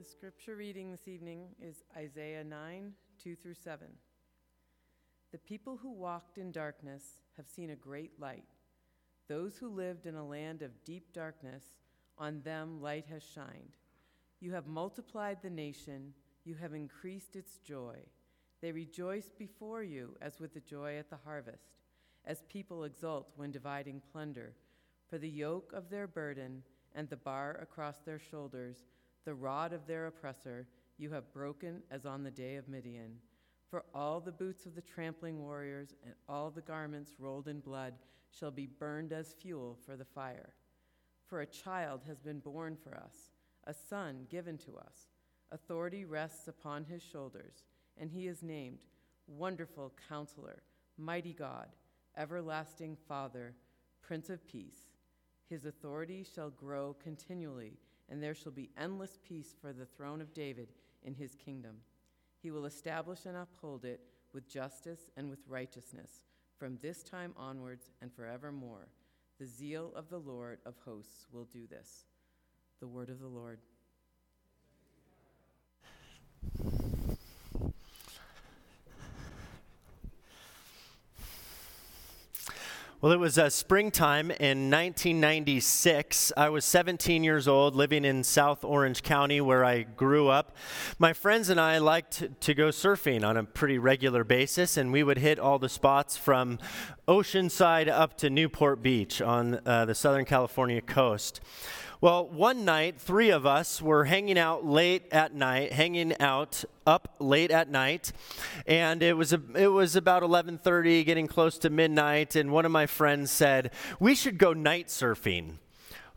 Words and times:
The 0.00 0.06
scripture 0.06 0.56
reading 0.56 0.90
this 0.90 1.08
evening 1.08 1.48
is 1.60 1.84
Isaiah 1.94 2.42
9 2.42 2.94
2 3.22 3.36
through 3.36 3.52
7. 3.52 3.86
The 5.30 5.36
people 5.36 5.76
who 5.76 5.92
walked 5.92 6.38
in 6.38 6.52
darkness 6.52 7.02
have 7.36 7.46
seen 7.46 7.68
a 7.68 7.76
great 7.76 8.18
light. 8.18 8.46
Those 9.28 9.58
who 9.58 9.68
lived 9.68 10.06
in 10.06 10.14
a 10.14 10.26
land 10.26 10.62
of 10.62 10.84
deep 10.86 11.12
darkness, 11.12 11.64
on 12.16 12.40
them 12.40 12.80
light 12.80 13.04
has 13.10 13.22
shined. 13.22 13.76
You 14.40 14.52
have 14.52 14.66
multiplied 14.66 15.42
the 15.42 15.50
nation, 15.50 16.14
you 16.46 16.54
have 16.54 16.72
increased 16.72 17.36
its 17.36 17.58
joy. 17.58 17.98
They 18.62 18.72
rejoice 18.72 19.30
before 19.38 19.82
you 19.82 20.16
as 20.22 20.40
with 20.40 20.54
the 20.54 20.60
joy 20.60 20.96
at 20.96 21.10
the 21.10 21.20
harvest, 21.26 21.76
as 22.24 22.42
people 22.48 22.84
exult 22.84 23.28
when 23.36 23.50
dividing 23.50 24.00
plunder. 24.10 24.54
For 25.10 25.18
the 25.18 25.28
yoke 25.28 25.74
of 25.74 25.90
their 25.90 26.06
burden 26.06 26.62
and 26.94 27.06
the 27.10 27.16
bar 27.16 27.58
across 27.60 27.98
their 27.98 28.18
shoulders, 28.18 28.78
the 29.24 29.34
rod 29.34 29.72
of 29.72 29.86
their 29.86 30.06
oppressor, 30.06 30.66
you 30.98 31.10
have 31.10 31.32
broken 31.32 31.82
as 31.90 32.06
on 32.06 32.22
the 32.22 32.30
day 32.30 32.56
of 32.56 32.68
Midian. 32.68 33.12
For 33.70 33.84
all 33.94 34.20
the 34.20 34.32
boots 34.32 34.66
of 34.66 34.74
the 34.74 34.82
trampling 34.82 35.40
warriors 35.42 35.94
and 36.04 36.14
all 36.28 36.50
the 36.50 36.60
garments 36.60 37.12
rolled 37.18 37.48
in 37.48 37.60
blood 37.60 37.94
shall 38.30 38.50
be 38.50 38.66
burned 38.66 39.12
as 39.12 39.34
fuel 39.34 39.78
for 39.86 39.96
the 39.96 40.04
fire. 40.04 40.54
For 41.26 41.40
a 41.40 41.46
child 41.46 42.00
has 42.08 42.18
been 42.18 42.40
born 42.40 42.76
for 42.76 42.96
us, 42.96 43.30
a 43.64 43.74
son 43.74 44.26
given 44.28 44.58
to 44.58 44.76
us. 44.76 45.08
Authority 45.52 46.04
rests 46.04 46.48
upon 46.48 46.84
his 46.84 47.02
shoulders, 47.02 47.64
and 47.96 48.10
he 48.10 48.26
is 48.26 48.42
named 48.42 48.80
Wonderful 49.26 49.92
Counselor, 50.08 50.62
Mighty 50.98 51.32
God, 51.32 51.68
Everlasting 52.16 52.96
Father, 53.08 53.54
Prince 54.02 54.30
of 54.30 54.46
Peace. 54.46 54.90
His 55.48 55.64
authority 55.64 56.24
shall 56.34 56.50
grow 56.50 56.96
continually, 57.02 57.78
and 58.10 58.22
there 58.22 58.34
shall 58.34 58.52
be 58.52 58.70
endless 58.78 59.18
peace 59.26 59.54
for 59.60 59.72
the 59.72 59.86
throne 59.86 60.20
of 60.20 60.34
David 60.34 60.68
in 61.02 61.14
his 61.14 61.34
kingdom. 61.34 61.76
He 62.42 62.50
will 62.50 62.66
establish 62.66 63.26
and 63.26 63.36
uphold 63.36 63.84
it 63.84 64.00
with 64.32 64.48
justice 64.48 65.10
and 65.16 65.30
with 65.30 65.40
righteousness 65.48 66.22
from 66.58 66.78
this 66.82 67.02
time 67.02 67.32
onwards 67.36 67.90
and 68.02 68.12
forevermore. 68.12 68.88
The 69.38 69.46
zeal 69.46 69.92
of 69.94 70.10
the 70.10 70.18
Lord 70.18 70.58
of 70.66 70.74
hosts 70.84 71.26
will 71.32 71.44
do 71.44 71.66
this. 71.66 72.04
The 72.80 72.88
word 72.88 73.08
of 73.08 73.20
the 73.20 73.28
Lord. 73.28 73.58
Well, 83.02 83.12
it 83.12 83.18
was 83.18 83.38
uh, 83.38 83.48
springtime 83.48 84.30
in 84.30 84.70
1996. 84.70 86.32
I 86.36 86.50
was 86.50 86.66
17 86.66 87.24
years 87.24 87.48
old, 87.48 87.74
living 87.74 88.04
in 88.04 88.22
South 88.22 88.62
Orange 88.62 89.02
County, 89.02 89.40
where 89.40 89.64
I 89.64 89.84
grew 89.84 90.28
up. 90.28 90.54
My 90.98 91.14
friends 91.14 91.48
and 91.48 91.58
I 91.58 91.78
liked 91.78 92.28
to 92.42 92.52
go 92.52 92.68
surfing 92.68 93.24
on 93.26 93.38
a 93.38 93.44
pretty 93.44 93.78
regular 93.78 94.22
basis, 94.22 94.76
and 94.76 94.92
we 94.92 95.02
would 95.02 95.16
hit 95.16 95.38
all 95.38 95.58
the 95.58 95.70
spots 95.70 96.18
from 96.18 96.58
Oceanside 97.08 97.88
up 97.88 98.18
to 98.18 98.28
Newport 98.28 98.82
Beach 98.82 99.22
on 99.22 99.60
uh, 99.64 99.86
the 99.86 99.94
Southern 99.94 100.26
California 100.26 100.82
coast. 100.82 101.40
Well, 102.02 102.26
one 102.28 102.64
night, 102.64 102.98
three 102.98 103.28
of 103.28 103.44
us 103.44 103.82
were 103.82 104.06
hanging 104.06 104.38
out 104.38 104.64
late 104.64 105.02
at 105.12 105.34
night, 105.34 105.74
hanging 105.74 106.18
out 106.18 106.64
up 106.86 107.14
late 107.18 107.50
at 107.50 107.68
night, 107.68 108.12
and 108.66 109.02
it 109.02 109.18
was 109.18 109.34
a, 109.34 109.40
it 109.54 109.66
was 109.66 109.96
about 109.96 110.22
11:30, 110.22 111.04
getting 111.04 111.26
close 111.26 111.58
to 111.58 111.68
midnight, 111.68 112.36
and 112.36 112.52
one 112.52 112.64
of 112.64 112.72
my 112.72 112.86
friends 112.86 113.30
said, 113.30 113.70
"We 113.98 114.14
should 114.14 114.38
go 114.38 114.54
night 114.54 114.86
surfing." 114.86 115.58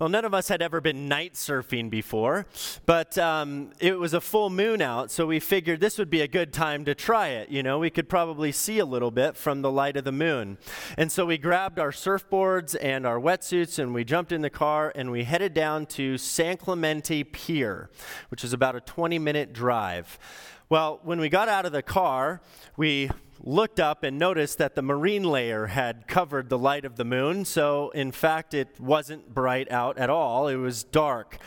Well, 0.03 0.09
none 0.09 0.25
of 0.25 0.33
us 0.33 0.49
had 0.49 0.61
ever 0.61 0.81
been 0.81 1.07
night 1.07 1.35
surfing 1.35 1.89
before, 1.89 2.45
but 2.85 3.17
um, 3.17 3.69
it 3.79 3.97
was 3.97 4.13
a 4.13 4.19
full 4.19 4.49
moon 4.49 4.81
out, 4.81 5.11
so 5.11 5.25
we 5.25 5.39
figured 5.39 5.79
this 5.79 5.97
would 5.97 6.09
be 6.09 6.19
a 6.19 6.27
good 6.27 6.51
time 6.51 6.83
to 6.83 6.93
try 6.93 7.29
it. 7.29 7.47
You 7.47 7.63
know, 7.63 7.79
we 7.79 7.89
could 7.89 8.09
probably 8.09 8.51
see 8.51 8.79
a 8.79 8.85
little 8.85 9.11
bit 9.11 9.37
from 9.37 9.61
the 9.61 9.71
light 9.71 9.95
of 9.95 10.03
the 10.03 10.11
moon. 10.11 10.57
And 10.97 11.09
so 11.09 11.25
we 11.25 11.37
grabbed 11.37 11.79
our 11.79 11.91
surfboards 11.91 12.75
and 12.81 13.07
our 13.07 13.17
wetsuits 13.17 13.79
and 13.79 13.93
we 13.93 14.03
jumped 14.03 14.33
in 14.33 14.41
the 14.41 14.49
car 14.49 14.91
and 14.93 15.09
we 15.09 15.23
headed 15.23 15.53
down 15.53 15.85
to 15.85 16.17
San 16.17 16.57
Clemente 16.57 17.23
Pier, 17.23 17.89
which 18.27 18.43
is 18.43 18.51
about 18.51 18.75
a 18.75 18.81
20 18.81 19.17
minute 19.19 19.53
drive. 19.53 20.19
Well, 20.67 20.99
when 21.03 21.21
we 21.21 21.29
got 21.29 21.47
out 21.47 21.65
of 21.65 21.71
the 21.71 21.81
car, 21.81 22.41
we 22.75 23.09
looked 23.43 23.79
up 23.79 24.03
and 24.03 24.17
noticed 24.17 24.57
that 24.57 24.73
the 24.73 24.81
marine 24.81 25.23
layer 25.23 25.67
had 25.67 26.07
covered 26.07 26.47
the 26.47 26.57
light 26.57 26.85
of 26.85 26.95
the 26.95 27.03
moon. 27.03 27.43
So, 27.43 27.89
in 27.89 28.13
fact, 28.13 28.53
it 28.53 28.79
wasn't 28.79 29.33
bright 29.33 29.69
out 29.69 29.97
at 29.97 30.09
all. 30.09 30.47
It 30.47 30.55
was 30.55 30.85
dark. 30.85 31.37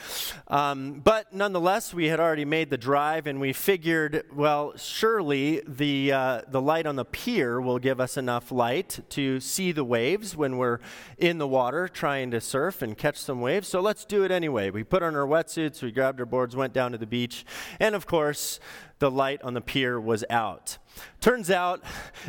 Um, 0.48 1.00
but 1.02 1.32
nonetheless, 1.32 1.94
we 1.94 2.08
had 2.08 2.20
already 2.20 2.44
made 2.44 2.68
the 2.68 2.76
drive, 2.76 3.26
and 3.26 3.40
we 3.40 3.54
figured, 3.54 4.24
well, 4.34 4.76
surely 4.76 5.62
the, 5.66 6.12
uh, 6.12 6.42
the 6.48 6.60
light 6.60 6.86
on 6.86 6.96
the 6.96 7.04
pier 7.04 7.60
will 7.60 7.78
give 7.78 7.98
us 7.98 8.18
enough 8.18 8.52
light 8.52 9.00
to 9.10 9.40
see 9.40 9.72
the 9.72 9.84
waves 9.84 10.36
when 10.36 10.58
we're 10.58 10.80
in 11.16 11.38
the 11.38 11.48
water 11.48 11.88
trying 11.88 12.30
to 12.32 12.40
surf 12.42 12.82
and 12.82 12.98
catch 12.98 13.16
some 13.16 13.40
waves. 13.40 13.68
So, 13.68 13.80
let's 13.80 14.04
do 14.04 14.22
it 14.22 14.30
anyway. 14.30 14.68
We 14.68 14.84
put 14.84 15.02
on 15.02 15.16
our 15.16 15.26
wetsuits, 15.26 15.82
we 15.82 15.92
grabbed 15.92 16.20
our 16.20 16.26
boards, 16.26 16.54
went 16.54 16.74
down 16.74 16.92
to 16.92 16.98
the 16.98 17.06
beach, 17.06 17.46
and 17.80 17.94
of 17.94 18.06
course, 18.06 18.60
the 18.98 19.10
light 19.10 19.42
on 19.42 19.54
the 19.54 19.60
pier 19.60 20.00
was 20.00 20.24
out. 20.30 20.78
Turns 21.20 21.50
out 21.50 21.82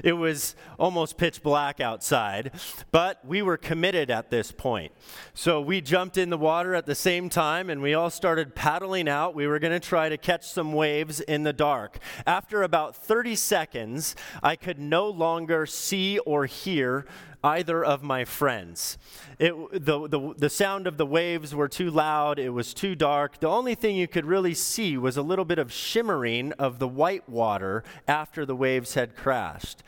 it 0.03 0.13
was 0.13 0.55
almost 0.77 1.17
pitch 1.17 1.41
black 1.41 1.79
outside, 1.79 2.51
but 2.91 3.23
we 3.25 3.41
were 3.41 3.55
committed 3.55 4.09
at 4.11 4.29
this 4.29 4.51
point. 4.51 4.91
So 5.33 5.61
we 5.61 5.79
jumped 5.79 6.17
in 6.17 6.29
the 6.29 6.37
water 6.37 6.75
at 6.75 6.85
the 6.85 6.95
same 6.95 7.29
time 7.29 7.69
and 7.69 7.81
we 7.81 7.93
all 7.93 8.09
started 8.09 8.55
paddling 8.55 9.07
out. 9.07 9.35
We 9.35 9.47
were 9.47 9.59
going 9.59 9.79
to 9.79 9.79
try 9.79 10.09
to 10.09 10.17
catch 10.17 10.45
some 10.49 10.73
waves 10.73 11.21
in 11.21 11.43
the 11.43 11.53
dark. 11.53 11.99
After 12.25 12.63
about 12.63 12.95
30 12.95 13.35
seconds, 13.35 14.15
I 14.43 14.55
could 14.55 14.79
no 14.79 15.07
longer 15.07 15.65
see 15.65 16.19
or 16.19 16.45
hear 16.45 17.05
either 17.47 17.83
of 17.83 18.03
my 18.03 18.25
friends. 18.25 18.97
It, 19.39 19.53
the, 19.71 20.07
the, 20.07 20.33
the 20.37 20.49
sound 20.49 20.85
of 20.85 20.97
the 20.97 21.05
waves 21.05 21.55
were 21.55 21.69
too 21.69 21.89
loud, 21.89 22.39
it 22.39 22.49
was 22.49 22.73
too 22.73 22.93
dark. 22.93 23.39
The 23.39 23.47
only 23.47 23.73
thing 23.73 23.95
you 23.95 24.07
could 24.07 24.25
really 24.25 24.53
see 24.53 24.97
was 24.97 25.15
a 25.15 25.21
little 25.21 25.45
bit 25.45 25.57
of 25.57 25.71
shimmering 25.71 26.51
of 26.53 26.79
the 26.79 26.87
white 26.87 27.27
water 27.29 27.83
after 28.07 28.45
the 28.45 28.55
waves 28.55 28.95
had 28.95 29.15
crashed. 29.15 29.81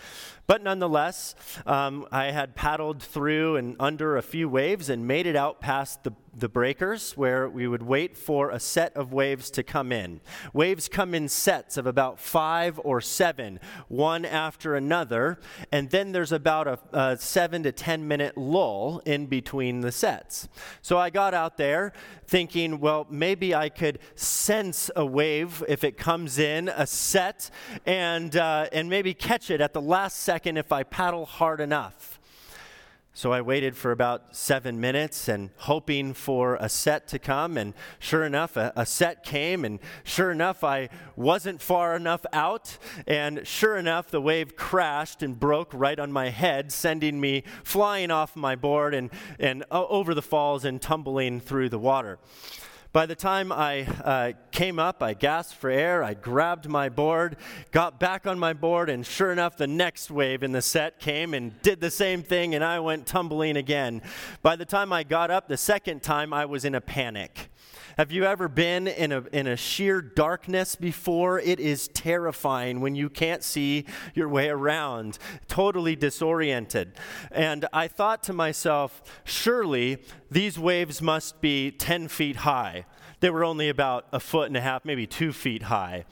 But 0.50 0.64
nonetheless, 0.64 1.36
um, 1.68 2.08
I 2.12 2.32
had 2.32 2.56
paddled 2.56 3.04
through 3.04 3.58
and 3.58 3.76
under 3.80 4.18
a 4.18 4.24
few 4.24 4.50
waves 4.50 4.90
and 4.90 5.08
made 5.08 5.28
it 5.28 5.36
out 5.36 5.62
past 5.62 6.04
the, 6.04 6.14
the 6.36 6.50
breakers 6.50 7.16
where 7.16 7.48
we 7.48 7.68
would 7.68 7.84
wait 7.84 8.18
for 8.18 8.50
a 8.50 8.60
set 8.60 8.98
of 8.98 9.14
waves 9.14 9.52
to 9.52 9.62
come 9.62 9.92
in. 9.92 10.22
Waves 10.52 10.90
come 10.90 11.14
in 11.14 11.30
sets 11.30 11.78
of 11.78 11.86
about 11.86 12.20
five 12.20 12.80
or 12.84 13.00
seven, 13.00 13.60
one 13.90 14.26
after 14.26 14.74
another, 14.74 15.40
and 15.72 15.92
then 15.92 16.14
there's 16.14 16.32
about 16.32 16.68
a, 16.68 16.80
a 16.94 17.18
seven 17.18 17.62
to 17.62 17.72
ten 17.72 18.08
minute 18.08 18.36
lull 18.36 19.04
in 19.06 19.28
between 19.28 19.82
the 19.82 19.92
sets. 19.92 20.50
So 20.82 20.98
I 20.98 21.12
got 21.12 21.36
out 21.36 21.58
there 21.58 21.94
thinking, 22.26 22.80
well, 22.80 23.06
maybe 23.08 23.54
I 23.54 23.70
could 23.70 24.00
sense 24.16 24.90
a 24.96 25.06
wave 25.06 25.64
if 25.68 25.84
it 25.84 25.96
comes 25.96 26.40
in, 26.40 26.70
a 26.70 26.88
set, 26.88 27.52
and, 27.86 28.36
uh, 28.36 28.66
and 28.72 28.90
maybe 28.90 29.14
catch 29.14 29.52
it 29.52 29.62
at 29.62 29.74
the 29.74 29.82
last 29.82 30.18
second 30.18 30.39
second 30.40 30.56
if 30.56 30.72
I 30.72 30.84
paddle 30.84 31.26
hard 31.26 31.60
enough. 31.60 32.18
So 33.12 33.34
I 33.34 33.42
waited 33.42 33.76
for 33.76 33.92
about 33.92 34.34
seven 34.34 34.80
minutes 34.80 35.28
and 35.28 35.50
hoping 35.58 36.14
for 36.14 36.56
a 36.62 36.70
set 36.70 37.10
to 37.10 37.20
come. 37.20 37.58
And 37.58 37.74
sure 38.00 38.24
enough, 38.24 38.56
a, 38.56 38.72
a, 38.74 38.86
set 38.86 39.26
came. 39.26 39.66
And 39.66 39.80
sure 40.06 40.32
enough, 40.32 40.64
I 40.64 40.88
wasn't 41.18 41.62
far 41.62 41.94
enough 41.94 42.26
out. 42.32 42.78
And 43.06 43.46
sure 43.46 43.76
enough, 43.76 44.12
the 44.12 44.22
wave 44.22 44.56
crashed 44.56 45.22
and 45.22 45.38
broke 45.38 45.74
right 45.74 46.00
on 46.00 46.10
my 46.10 46.30
head, 46.30 46.72
sending 46.72 47.20
me 47.20 47.44
flying 47.66 48.10
off 48.10 48.38
my 48.38 48.56
board 48.56 48.94
and, 48.94 49.10
and 49.40 49.66
over 49.70 50.14
the 50.14 50.22
falls 50.22 50.64
and 50.64 50.82
tumbling 50.82 51.42
through 51.42 51.68
the 51.68 51.80
water. 51.80 52.18
By 52.92 53.06
the 53.06 53.16
time 53.16 53.52
I 53.52 53.82
uh, 54.04 54.32
came 54.50 54.80
up, 54.80 55.04
I 55.04 55.14
gasped 55.14 55.60
for 55.60 55.70
air. 55.70 56.04
I 56.04 56.16
grabbed 56.16 56.68
my 56.68 56.90
board, 56.90 57.38
got 57.70 58.00
back 58.00 58.26
on 58.26 58.40
my 58.40 58.54
board, 58.54 58.90
and 58.90 59.06
sure 59.06 59.32
enough, 59.32 59.58
the 59.58 59.68
next 59.68 60.10
wave 60.10 60.42
in 60.42 60.54
the 60.54 60.62
set 60.64 61.00
came 61.00 61.36
and 61.36 61.62
did 61.62 61.82
the 61.82 61.92
same 61.92 62.24
thing, 62.24 62.56
and 62.56 62.64
I 62.64 62.80
went 62.80 63.06
tumbling 63.06 63.58
again. 63.58 64.02
By 64.42 64.56
the 64.56 64.66
time 64.66 64.92
I 64.92 65.04
got 65.04 65.30
up 65.30 65.48
the 65.48 65.56
second 65.56 66.02
time, 66.02 66.34
I 66.34 66.46
was 66.46 66.66
in 66.66 66.74
a 66.74 66.82
panic. 66.82 67.49
Have 68.00 68.14
you 68.14 68.24
ever 68.24 68.48
been 68.48 68.88
in 68.88 69.12
a, 69.12 69.24
in 69.34 69.46
a 69.46 69.58
sheer 69.58 70.02
darkness 70.02 70.78
before? 70.78 71.38
It 71.38 71.60
is 71.60 71.90
terrifying 71.90 72.80
when 72.80 72.96
you 72.96 73.10
can't 73.10 73.44
see 73.44 73.84
your 74.14 74.30
way 74.30 74.48
around, 74.48 75.20
totally 75.50 75.98
disoriented. 75.98 76.94
And 77.30 77.66
I 77.74 77.90
thought 77.90 78.24
to 78.24 78.32
myself, 78.32 79.22
surely 79.26 79.98
these 80.32 80.58
waves 80.58 81.02
must 81.02 81.42
be 81.42 81.72
10 81.72 82.08
feet 82.08 82.38
high. 82.38 82.86
They 83.20 83.32
were 83.32 83.44
only 83.44 83.68
about 83.68 84.08
a 84.14 84.22
foot 84.22 84.48
and 84.48 84.56
a 84.56 84.62
half, 84.62 84.86
maybe 84.86 85.06
two 85.06 85.34
feet 85.34 85.64
high. 85.64 86.06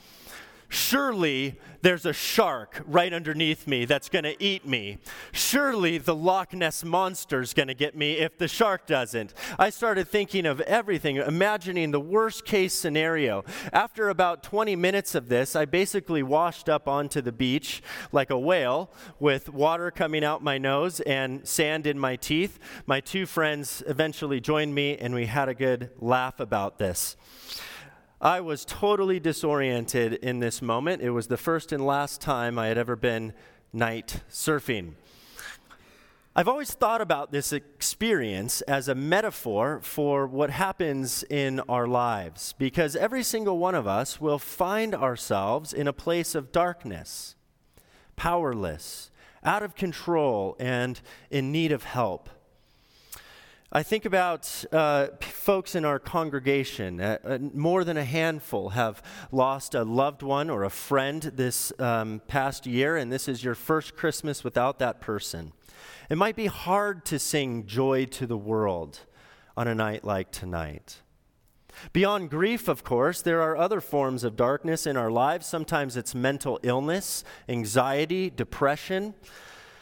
Surely 0.70 1.60
there's 1.82 2.06
a 2.06 2.12
shark 2.12 2.82
right 2.86 3.14
underneath 3.14 3.68
me 3.68 3.86
that's 3.86 4.10
going 4.10 4.24
to 4.26 4.44
eat 4.44 4.66
me. 4.66 4.98
Surely 5.32 5.98
the 5.98 6.16
Loch 6.16 6.54
Ness 6.54 6.84
monster's 6.84 7.54
going 7.54 7.70
to 7.70 7.74
get 7.74 7.96
me 7.96 8.14
if 8.14 8.38
the 8.38 8.48
shark 8.50 8.86
doesn't. 8.86 9.34
I 9.58 9.70
started 9.70 10.10
thinking 10.10 10.46
of 10.46 10.60
everything, 10.62 11.16
imagining 11.18 11.92
the 11.92 12.00
worst 12.02 12.44
case 12.44 12.74
scenario. 12.74 13.46
After 13.72 14.10
about 14.10 14.44
20 14.44 14.76
minutes 14.76 15.16
of 15.16 15.30
this, 15.30 15.56
I 15.56 15.64
basically 15.64 16.24
washed 16.24 16.68
up 16.68 16.88
onto 16.88 17.22
the 17.22 17.32
beach 17.32 17.82
like 18.12 18.30
a 18.30 18.40
whale 18.40 18.92
with 19.20 19.48
water 19.48 19.90
coming 19.90 20.26
out 20.26 20.44
my 20.44 20.58
nose 20.58 21.00
and 21.02 21.48
sand 21.48 21.88
in 21.88 21.98
my 21.98 22.18
teeth. 22.18 22.60
My 22.86 23.00
two 23.00 23.26
friends 23.26 23.84
eventually 23.88 24.42
joined 24.42 24.76
me 24.76 24.98
and 24.98 25.16
we 25.16 25.28
had 25.28 25.48
a 25.48 25.54
good 25.54 25.92
laugh 26.00 26.42
about 26.42 26.78
this. 26.78 27.16
I 28.20 28.42
was 28.42 28.66
totally 28.66 29.20
disoriented 29.20 30.14
in 30.14 30.40
this 30.40 30.60
moment. 30.60 31.04
It 31.04 31.12
was 31.12 31.28
the 31.28 31.38
first 31.38 31.72
and 31.72 31.86
last 31.86 32.20
time 32.20 32.58
I 32.58 32.66
had 32.66 32.76
ever 32.76 32.96
been 32.96 33.32
night 33.72 34.22
surfing. 34.28 34.94
I've 36.36 36.48
always 36.48 36.74
thought 36.74 37.00
about 37.00 37.32
this 37.32 37.54
experience 37.54 38.62
as 38.62 38.88
a 38.88 38.96
metaphor 38.96 39.82
for 39.84 40.26
what 40.26 40.50
happens 40.50 41.24
in 41.30 41.60
our 41.70 41.86
lives 41.86 42.56
because 42.58 42.96
every 42.96 43.22
single 43.22 43.60
one 43.60 43.76
of 43.76 43.86
us 43.86 44.20
will 44.20 44.40
find 44.40 44.96
ourselves 44.96 45.72
in 45.72 45.88
a 45.88 45.94
place 45.94 46.34
of 46.34 46.52
darkness, 46.52 47.36
powerless, 48.16 49.12
out 49.44 49.62
of 49.62 49.76
control, 49.76 50.56
and 50.60 51.02
in 51.30 51.52
need 51.52 51.72
of 51.72 51.84
help. 51.84 52.32
I 53.70 53.84
think 53.84 54.06
about 54.06 54.64
uh, 54.72 55.08
folks 55.20 55.76
in 55.76 55.84
our 55.84 56.00
congregation. 56.00 57.02
Uh, 57.02 57.18
uh, 57.26 57.38
more 57.54 57.84
than 57.84 57.98
a 57.98 58.06
handful 58.06 58.70
have 58.70 59.04
lost 59.30 59.76
a 59.76 59.84
loved 59.84 60.24
one 60.24 60.50
or 60.50 60.64
a 60.64 60.70
friend 60.70 61.22
this 61.22 61.74
um, 61.78 62.22
past 62.30 62.66
year, 62.66 62.96
and 62.96 63.12
this 63.12 63.28
is 63.28 63.44
your 63.44 63.56
first 63.56 63.98
Christmas 63.98 64.42
without 64.42 64.80
that 64.80 65.02
person. 65.02 65.52
It 66.10 66.18
might 66.18 66.38
be 66.38 66.46
hard 66.46 67.04
to 67.08 67.20
sing 67.20 67.66
Joy 67.66 68.06
to 68.06 68.26
the 68.26 68.38
World 68.38 69.02
on 69.58 69.68
a 69.68 69.76
night 69.76 70.06
like 70.06 70.32
tonight. 70.32 71.02
Beyond 71.92 72.30
grief, 72.30 72.70
of 72.70 72.86
course, 72.86 73.22
there 73.22 73.42
are 73.42 73.58
other 73.58 73.82
forms 73.82 74.24
of 74.24 74.38
darkness 74.38 74.88
in 74.88 74.96
our 74.96 75.12
lives. 75.12 75.46
Sometimes 75.46 75.98
it's 75.98 76.16
mental 76.16 76.58
illness, 76.64 77.26
anxiety, 77.50 78.30
depression. 78.30 79.14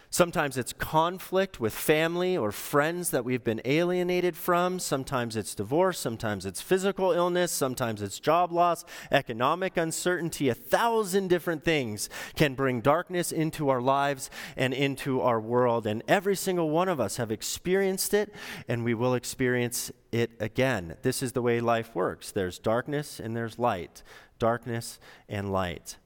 Sometimes 0.10 0.58
it's 0.58 0.74
conflict 0.74 1.60
with 1.60 1.74
family 1.74 2.38
or 2.38 2.52
friends 2.52 3.10
that 3.10 3.26
we've 3.26 3.44
been 3.44 3.62
alienated 3.66 4.38
from. 4.38 4.80
Sometimes 4.80 5.36
it's 5.36 5.56
divorce. 5.56 6.00
Sometimes 6.00 6.46
it's 6.46 6.62
physical 6.62 7.12
illness. 7.12 7.52
Sometimes 7.52 8.02
it's 8.02 8.20
job 8.20 8.52
loss, 8.52 8.86
economic 9.12 9.78
uncertainty. 9.78 10.50
A 10.50 10.54
thousand 10.54 11.28
different 11.28 11.64
things 11.64 12.10
can 12.36 12.56
bring 12.56 12.82
darkness 12.82 13.32
into 13.32 13.70
our 13.70 13.82
lives 13.82 14.30
and 14.56 14.74
into 14.74 15.22
our 15.22 15.40
world. 15.40 15.86
And 15.86 16.04
every 16.08 16.36
single 16.36 16.70
one 16.70 16.88
of 16.88 17.00
us 17.00 17.18
have 17.18 17.32
experienced 17.32 18.14
it, 18.14 18.34
and 18.68 18.84
we 18.86 18.94
will 18.94 19.16
experience 19.16 19.92
it 20.12 20.32
again. 20.40 20.96
This 21.02 21.22
is 21.22 21.34
the 21.34 21.42
way 21.42 21.60
life 21.60 21.94
works 21.94 22.32
there's 22.32 22.60
darkness 22.60 23.20
and 23.20 23.36
there's 23.36 23.60
light, 23.60 24.02
darkness 24.40 25.00
and 25.28 25.52
light. 25.52 25.98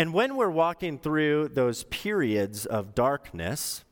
And 0.00 0.14
when 0.14 0.34
we're 0.34 0.48
walking 0.48 0.98
through 0.98 1.48
those 1.48 1.84
periods 1.84 2.64
of 2.64 2.94
darkness, 2.94 3.84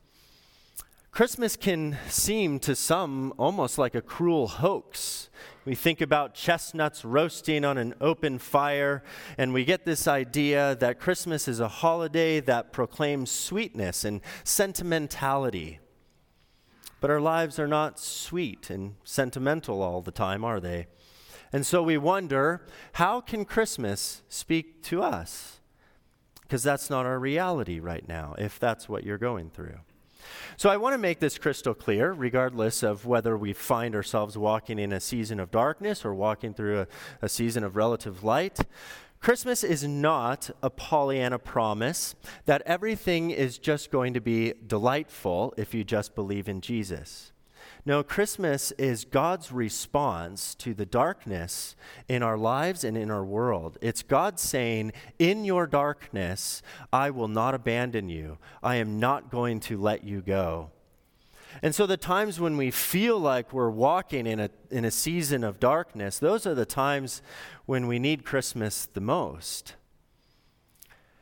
Christmas 1.10 1.54
can 1.54 1.98
seem 2.08 2.60
to 2.60 2.74
some 2.74 3.34
almost 3.36 3.76
like 3.76 3.94
a 3.94 4.00
cruel 4.00 4.48
hoax. 4.48 5.28
We 5.66 5.74
think 5.74 6.00
about 6.00 6.32
chestnuts 6.32 7.04
roasting 7.04 7.62
on 7.62 7.76
an 7.76 7.92
open 8.00 8.38
fire, 8.38 9.02
and 9.36 9.52
we 9.52 9.66
get 9.66 9.84
this 9.84 10.08
idea 10.08 10.74
that 10.76 10.98
Christmas 10.98 11.46
is 11.46 11.60
a 11.60 11.68
holiday 11.68 12.40
that 12.40 12.72
proclaims 12.72 13.30
sweetness 13.30 14.02
and 14.02 14.22
sentimentality. 14.44 15.78
But 17.02 17.10
our 17.10 17.20
lives 17.20 17.58
are 17.58 17.68
not 17.68 18.00
sweet 18.00 18.70
and 18.70 18.94
sentimental 19.04 19.82
all 19.82 20.00
the 20.00 20.10
time, 20.10 20.42
are 20.42 20.58
they? 20.58 20.86
And 21.52 21.66
so 21.66 21.82
we 21.82 21.98
wonder 21.98 22.62
how 22.92 23.20
can 23.20 23.44
Christmas 23.44 24.22
speak 24.30 24.82
to 24.84 25.02
us? 25.02 25.57
Because 26.48 26.62
that's 26.62 26.88
not 26.88 27.04
our 27.04 27.18
reality 27.18 27.78
right 27.78 28.08
now, 28.08 28.34
if 28.38 28.58
that's 28.58 28.88
what 28.88 29.04
you're 29.04 29.18
going 29.18 29.50
through. 29.50 29.76
So 30.56 30.70
I 30.70 30.78
want 30.78 30.94
to 30.94 30.98
make 30.98 31.20
this 31.20 31.36
crystal 31.36 31.74
clear, 31.74 32.12
regardless 32.12 32.82
of 32.82 33.04
whether 33.04 33.36
we 33.36 33.52
find 33.52 33.94
ourselves 33.94 34.36
walking 34.38 34.78
in 34.78 34.90
a 34.90 35.00
season 35.00 35.40
of 35.40 35.50
darkness 35.50 36.04
or 36.04 36.14
walking 36.14 36.54
through 36.54 36.80
a, 36.80 36.86
a 37.22 37.28
season 37.28 37.64
of 37.64 37.76
relative 37.76 38.24
light. 38.24 38.60
Christmas 39.20 39.62
is 39.62 39.84
not 39.84 40.50
a 40.62 40.70
Pollyanna 40.70 41.38
promise 41.38 42.14
that 42.46 42.62
everything 42.64 43.30
is 43.30 43.58
just 43.58 43.90
going 43.90 44.14
to 44.14 44.20
be 44.20 44.54
delightful 44.66 45.52
if 45.56 45.74
you 45.74 45.84
just 45.84 46.14
believe 46.14 46.48
in 46.48 46.60
Jesus. 46.60 47.32
No, 47.88 48.02
Christmas 48.02 48.70
is 48.72 49.06
God's 49.06 49.50
response 49.50 50.54
to 50.56 50.74
the 50.74 50.84
darkness 50.84 51.74
in 52.06 52.22
our 52.22 52.36
lives 52.36 52.84
and 52.84 52.98
in 52.98 53.10
our 53.10 53.24
world. 53.24 53.78
It's 53.80 54.02
God 54.02 54.38
saying, 54.38 54.92
In 55.18 55.46
your 55.46 55.66
darkness, 55.66 56.60
I 56.92 57.08
will 57.08 57.28
not 57.28 57.54
abandon 57.54 58.10
you. 58.10 58.36
I 58.62 58.76
am 58.76 59.00
not 59.00 59.30
going 59.30 59.60
to 59.60 59.78
let 59.78 60.04
you 60.04 60.20
go. 60.20 60.70
And 61.62 61.74
so, 61.74 61.86
the 61.86 61.96
times 61.96 62.38
when 62.38 62.58
we 62.58 62.70
feel 62.70 63.18
like 63.18 63.54
we're 63.54 63.70
walking 63.70 64.26
in 64.26 64.38
a, 64.38 64.50
in 64.70 64.84
a 64.84 64.90
season 64.90 65.42
of 65.42 65.58
darkness, 65.58 66.18
those 66.18 66.46
are 66.46 66.54
the 66.54 66.66
times 66.66 67.22
when 67.64 67.86
we 67.86 67.98
need 67.98 68.22
Christmas 68.22 68.84
the 68.84 69.00
most. 69.00 69.76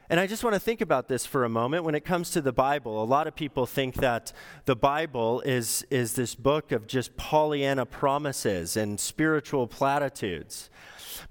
And 0.08 0.20
I 0.20 0.26
just 0.28 0.44
want 0.44 0.54
to 0.54 0.60
think 0.60 0.80
about 0.80 1.08
this 1.08 1.26
for 1.26 1.44
a 1.44 1.48
moment. 1.48 1.84
When 1.84 1.96
it 1.96 2.04
comes 2.04 2.30
to 2.30 2.40
the 2.40 2.52
Bible, 2.52 3.02
a 3.02 3.04
lot 3.04 3.26
of 3.26 3.34
people 3.34 3.66
think 3.66 3.96
that 3.96 4.32
the 4.64 4.76
Bible 4.76 5.40
is, 5.40 5.84
is 5.90 6.14
this 6.14 6.36
book 6.36 6.70
of 6.70 6.86
just 6.86 7.16
Pollyanna 7.16 7.86
promises 7.86 8.76
and 8.76 9.00
spiritual 9.00 9.66
platitudes. 9.66 10.70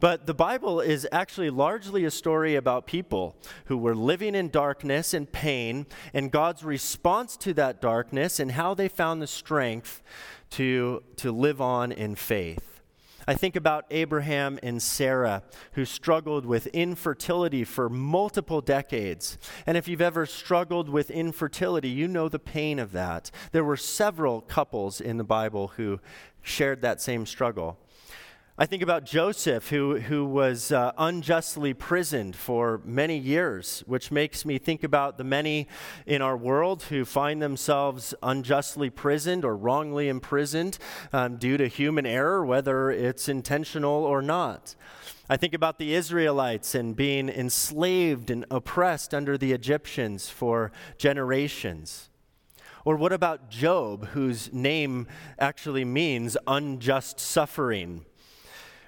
But 0.02 0.26
the 0.26 0.34
Bible 0.34 0.82
is 0.82 1.08
actually 1.12 1.50
largely 1.50 2.04
a 2.04 2.12
story 2.12 2.56
about 2.56 2.86
people 2.86 3.38
who 3.66 3.78
were 3.78 3.96
living 3.96 4.36
in 4.36 4.50
darkness 4.50 5.14
and 5.14 5.32
pain, 5.32 5.86
and 6.14 6.32
God's 6.32 6.64
response 6.64 7.38
to 7.38 7.54
that 7.54 7.82
darkness 7.82 8.40
and 8.42 8.52
how 8.52 8.74
they 8.74 8.90
found 8.90 9.22
the 9.22 9.28
strength 9.28 10.04
to, 10.52 11.02
to 11.18 11.32
live 11.32 11.62
on 11.62 11.94
in 11.94 12.16
faith. 12.16 12.75
I 13.28 13.34
think 13.34 13.56
about 13.56 13.86
Abraham 13.90 14.60
and 14.62 14.82
Sarah, 14.82 15.44
who 15.74 15.86
struggled 15.86 16.46
with 16.46 16.68
infertility 16.68 17.64
for 17.64 17.90
multiple 17.90 18.62
decades. 18.62 19.38
And 19.66 19.78
if 19.78 19.88
you've 19.88 20.02
ever 20.02 20.26
struggled 20.26 20.90
with 20.90 21.10
infertility, 21.10 21.90
you 21.90 22.08
know 22.08 22.30
the 22.30 22.40
pain 22.40 22.78
of 22.78 22.92
that. 22.92 23.32
There 23.52 23.64
were 23.64 23.78
several 23.78 24.42
couples 24.42 25.02
in 25.02 25.18
the 25.18 25.24
Bible 25.24 25.70
who 25.70 26.00
shared 26.42 26.82
that 26.82 27.02
same 27.02 27.26
struggle. 27.26 27.80
I 28.58 28.66
think 28.66 28.82
about 28.82 29.04
Joseph, 29.04 29.68
who, 29.68 30.00
who 30.00 30.24
was 30.24 30.72
uh, 30.72 30.94
unjustly 30.98 31.74
prisoned 31.74 32.38
for 32.38 32.80
many 32.86 33.18
years, 33.18 33.84
which 33.86 34.12
makes 34.12 34.46
me 34.46 34.60
think 34.60 34.82
about 34.82 35.18
the 35.18 35.26
many 35.26 35.68
in 36.06 36.22
our 36.22 36.38
world 36.38 36.84
who 36.84 37.04
find 37.04 37.42
themselves 37.42 38.14
unjustly 38.24 38.90
prisoned 38.90 39.44
or 39.44 39.58
wrongly 39.58 40.08
imprisoned 40.08 40.78
um, 41.12 41.36
due 41.36 41.58
to 41.58 41.68
human 41.68 42.06
error, 42.06 42.46
whether 42.46 42.90
it's 42.92 43.28
intentional 43.28 44.06
or 44.06 44.22
not. 44.22 44.76
I 45.30 45.36
think 45.36 45.54
about 45.54 45.78
the 45.78 45.94
Israelites 45.94 46.74
and 46.76 46.96
being 46.96 47.28
enslaved 47.28 48.30
and 48.30 48.46
oppressed 48.50 49.14
under 49.14 49.38
the 49.38 49.52
Egyptians 49.52 50.30
for 50.30 50.72
generations. 50.98 52.10
Or 52.86 52.96
what 52.96 53.12
about 53.12 53.50
Job, 53.50 54.08
whose 54.10 54.54
name 54.54 55.08
actually 55.38 55.84
means 55.84 56.38
unjust 56.48 57.20
suffering? 57.20 58.06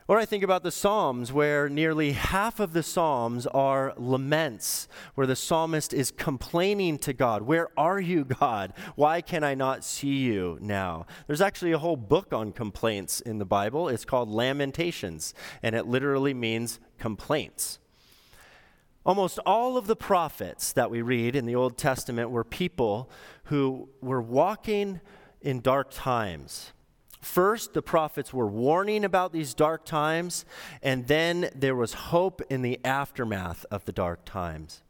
Or 0.10 0.18
I 0.18 0.26
think 0.26 0.42
about 0.42 0.64
the 0.64 0.72
Psalms, 0.72 1.34
where 1.34 1.68
nearly 1.68 2.14
half 2.14 2.62
of 2.62 2.72
the 2.72 2.82
Psalms 2.82 3.46
are 3.48 3.94
laments, 3.98 4.88
where 5.16 5.28
the 5.28 5.36
psalmist 5.36 5.94
is 5.94 6.12
complaining 6.12 6.98
to 7.00 7.12
God, 7.12 7.42
Where 7.42 7.68
are 7.78 8.00
you, 8.00 8.24
God? 8.24 8.72
Why 8.96 9.20
can 9.20 9.44
I 9.44 9.54
not 9.54 9.84
see 9.84 10.16
you 10.20 10.60
now? 10.62 11.08
There's 11.28 11.42
actually 11.42 11.74
a 11.74 11.78
whole 11.78 11.98
book 11.98 12.32
on 12.32 12.54
complaints 12.54 13.20
in 13.20 13.38
the 13.38 13.46
Bible. 13.46 13.90
It's 13.90 14.06
called 14.06 14.30
Lamentations, 14.30 15.34
and 15.62 15.76
it 15.76 15.88
literally 15.88 16.34
means 16.34 16.80
complaints. 16.98 17.80
Almost 19.06 19.40
all 19.46 19.76
of 19.76 19.88
the 19.88 19.96
prophets 19.98 20.72
that 20.72 20.90
we 20.90 21.02
read 21.02 21.36
in 21.36 21.46
the 21.46 21.56
Old 21.56 21.78
Testament 21.78 22.30
were 22.30 22.46
people 22.46 23.10
who 23.46 23.90
were 24.00 24.22
walking 24.22 25.02
in 25.42 25.60
dark 25.60 25.90
times 25.92 26.72
First, 27.28 27.74
the 27.74 27.82
prophets 27.82 28.34
were 28.34 28.48
warning 28.48 29.04
about 29.04 29.34
these 29.34 29.54
dark 29.54 29.84
times, 29.84 30.46
and 30.82 31.08
then 31.08 31.50
there 31.54 31.76
was 31.76 31.94
hope 31.94 32.42
in 32.50 32.62
the 32.62 32.80
aftermath 32.86 33.66
of 33.70 33.84
the 33.84 33.92
dark 33.92 34.24
times. 34.24 34.82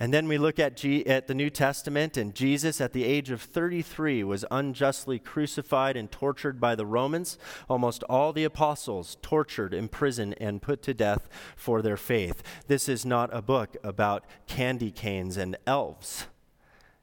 And 0.00 0.12
then 0.12 0.26
we 0.26 0.36
look 0.36 0.58
at, 0.58 0.76
G- 0.76 1.06
at 1.06 1.28
the 1.28 1.34
New 1.34 1.48
Testament, 1.48 2.16
and 2.16 2.34
Jesus, 2.34 2.80
at 2.80 2.92
the 2.92 3.04
age 3.04 3.30
of 3.30 3.40
33, 3.40 4.24
was 4.24 4.44
unjustly 4.50 5.20
crucified 5.20 5.96
and 5.96 6.10
tortured 6.10 6.60
by 6.60 6.74
the 6.74 6.84
Romans. 6.84 7.38
Almost 7.70 8.02
all 8.10 8.32
the 8.32 8.44
apostles 8.44 9.16
tortured, 9.22 9.72
imprisoned, 9.72 10.34
and 10.40 10.60
put 10.60 10.82
to 10.82 10.92
death 10.92 11.28
for 11.54 11.82
their 11.82 11.96
faith. 11.96 12.42
This 12.66 12.88
is 12.88 13.06
not 13.06 13.30
a 13.32 13.40
book 13.40 13.76
about 13.84 14.24
candy 14.48 14.90
canes 14.90 15.36
and 15.36 15.56
elves, 15.68 16.26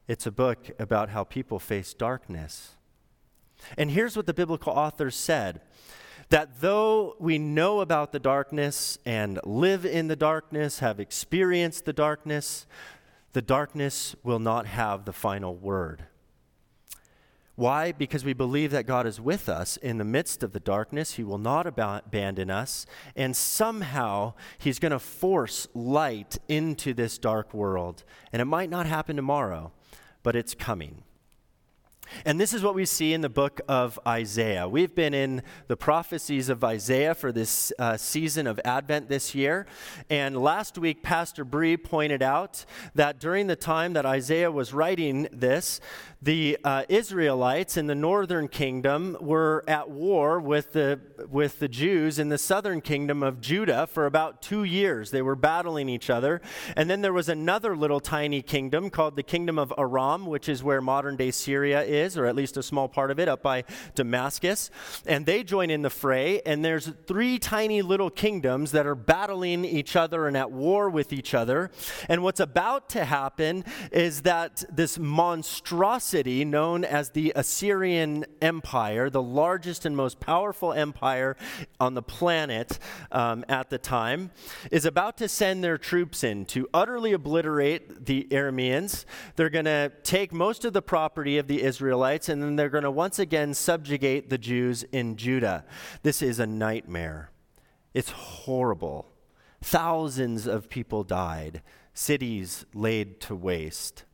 it's 0.06 0.26
a 0.26 0.30
book 0.30 0.70
about 0.78 1.08
how 1.08 1.24
people 1.24 1.58
face 1.58 1.94
darkness. 1.94 2.76
And 3.76 3.90
here's 3.90 4.16
what 4.16 4.26
the 4.26 4.34
biblical 4.34 4.72
authors 4.72 5.16
said 5.16 5.60
that 6.30 6.60
though 6.60 7.16
we 7.18 7.38
know 7.38 7.80
about 7.80 8.12
the 8.12 8.20
darkness 8.20 8.98
and 9.04 9.40
live 9.44 9.84
in 9.84 10.06
the 10.06 10.16
darkness, 10.16 10.78
have 10.78 11.00
experienced 11.00 11.84
the 11.84 11.92
darkness, 11.92 12.66
the 13.32 13.42
darkness 13.42 14.14
will 14.22 14.38
not 14.38 14.66
have 14.66 15.04
the 15.04 15.12
final 15.12 15.56
word. 15.56 16.04
Why? 17.60 17.92
Because 17.92 18.24
we 18.24 18.32
believe 18.32 18.70
that 18.70 18.86
God 18.86 19.06
is 19.06 19.20
with 19.20 19.46
us 19.46 19.76
in 19.76 19.98
the 19.98 20.04
midst 20.04 20.42
of 20.42 20.52
the 20.52 20.60
darkness. 20.60 21.14
He 21.14 21.24
will 21.24 21.36
not 21.36 21.66
abandon 21.66 22.48
us. 22.48 22.86
And 23.14 23.36
somehow, 23.36 24.32
He's 24.58 24.78
going 24.78 24.92
to 24.92 24.98
force 24.98 25.68
light 25.74 26.38
into 26.48 26.94
this 26.94 27.18
dark 27.18 27.52
world. 27.52 28.02
And 28.32 28.40
it 28.40 28.46
might 28.46 28.70
not 28.70 28.86
happen 28.86 29.14
tomorrow, 29.14 29.72
but 30.22 30.36
it's 30.36 30.54
coming. 30.54 31.02
And 32.24 32.40
this 32.40 32.52
is 32.52 32.62
what 32.62 32.74
we 32.74 32.84
see 32.84 33.12
in 33.12 33.20
the 33.20 33.28
book 33.28 33.60
of 33.68 33.98
Isaiah. 34.06 34.68
We've 34.68 34.94
been 34.94 35.14
in 35.14 35.42
the 35.68 35.76
prophecies 35.76 36.48
of 36.48 36.64
Isaiah 36.64 37.14
for 37.14 37.32
this 37.32 37.72
uh, 37.78 37.96
season 37.96 38.46
of 38.46 38.60
Advent 38.64 39.08
this 39.08 39.34
year. 39.34 39.66
And 40.08 40.36
last 40.36 40.78
week, 40.78 41.02
Pastor 41.02 41.44
Bree 41.44 41.76
pointed 41.76 42.22
out 42.22 42.64
that 42.94 43.18
during 43.18 43.46
the 43.46 43.56
time 43.56 43.92
that 43.94 44.06
Isaiah 44.06 44.50
was 44.50 44.72
writing 44.72 45.28
this, 45.32 45.80
the 46.22 46.58
uh, 46.64 46.84
Israelites 46.90 47.78
in 47.78 47.86
the 47.86 47.94
northern 47.94 48.46
kingdom 48.46 49.16
were 49.20 49.64
at 49.66 49.88
war 49.88 50.38
with 50.38 50.72
the, 50.72 51.00
with 51.30 51.60
the 51.60 51.68
Jews 51.68 52.18
in 52.18 52.28
the 52.28 52.36
southern 52.36 52.82
kingdom 52.82 53.22
of 53.22 53.40
Judah 53.40 53.86
for 53.86 54.04
about 54.04 54.42
two 54.42 54.64
years. 54.64 55.10
They 55.10 55.22
were 55.22 55.34
battling 55.34 55.88
each 55.88 56.10
other. 56.10 56.42
And 56.76 56.90
then 56.90 57.00
there 57.00 57.14
was 57.14 57.30
another 57.30 57.74
little 57.74 58.00
tiny 58.00 58.42
kingdom 58.42 58.90
called 58.90 59.16
the 59.16 59.22
kingdom 59.22 59.58
of 59.58 59.72
Aram, 59.78 60.26
which 60.26 60.46
is 60.46 60.62
where 60.62 60.82
modern 60.82 61.16
day 61.16 61.30
Syria 61.30 61.82
is, 61.82 61.99
or 62.16 62.26
at 62.26 62.34
least 62.34 62.56
a 62.56 62.62
small 62.62 62.88
part 62.88 63.10
of 63.10 63.18
it, 63.18 63.28
up 63.28 63.42
by 63.42 63.64
Damascus. 63.94 64.70
And 65.06 65.26
they 65.26 65.42
join 65.42 65.70
in 65.70 65.82
the 65.82 65.90
fray. 65.90 66.40
And 66.46 66.64
there's 66.64 66.90
three 67.06 67.38
tiny 67.38 67.82
little 67.82 68.10
kingdoms 68.10 68.72
that 68.72 68.86
are 68.86 68.94
battling 68.94 69.64
each 69.64 69.96
other 69.96 70.26
and 70.26 70.36
at 70.36 70.50
war 70.50 70.88
with 70.88 71.12
each 71.12 71.34
other. 71.34 71.70
And 72.08 72.22
what's 72.22 72.40
about 72.40 72.88
to 72.90 73.04
happen 73.04 73.64
is 73.92 74.22
that 74.22 74.64
this 74.70 74.98
monstrosity 74.98 76.44
known 76.44 76.84
as 76.84 77.10
the 77.10 77.32
Assyrian 77.36 78.24
Empire, 78.40 79.10
the 79.10 79.22
largest 79.22 79.84
and 79.84 79.96
most 79.96 80.20
powerful 80.20 80.72
empire 80.72 81.36
on 81.78 81.94
the 81.94 82.02
planet 82.02 82.78
um, 83.12 83.44
at 83.48 83.70
the 83.70 83.78
time, 83.78 84.30
is 84.70 84.84
about 84.84 85.16
to 85.18 85.28
send 85.28 85.62
their 85.62 85.78
troops 85.78 86.24
in 86.24 86.44
to 86.46 86.68
utterly 86.72 87.12
obliterate 87.12 88.06
the 88.06 88.26
Arameans. 88.30 89.04
They're 89.36 89.50
going 89.50 89.64
to 89.64 89.92
take 90.02 90.32
most 90.32 90.64
of 90.64 90.72
the 90.72 90.82
property 90.82 91.38
of 91.38 91.46
the 91.46 91.62
Israelites, 91.90 92.28
and 92.28 92.40
then 92.40 92.54
they're 92.54 92.68
going 92.68 92.84
to 92.84 92.90
once 92.90 93.18
again 93.18 93.52
subjugate 93.52 94.30
the 94.30 94.38
Jews 94.38 94.84
in 94.92 95.16
Judah. 95.16 95.64
This 96.04 96.22
is 96.22 96.38
a 96.38 96.46
nightmare. 96.46 97.32
It's 97.94 98.10
horrible. 98.10 99.10
Thousands 99.60 100.46
of 100.46 100.68
people 100.68 101.02
died, 101.02 101.62
cities 101.92 102.64
laid 102.72 103.20
to 103.22 103.34
waste. 103.34 104.04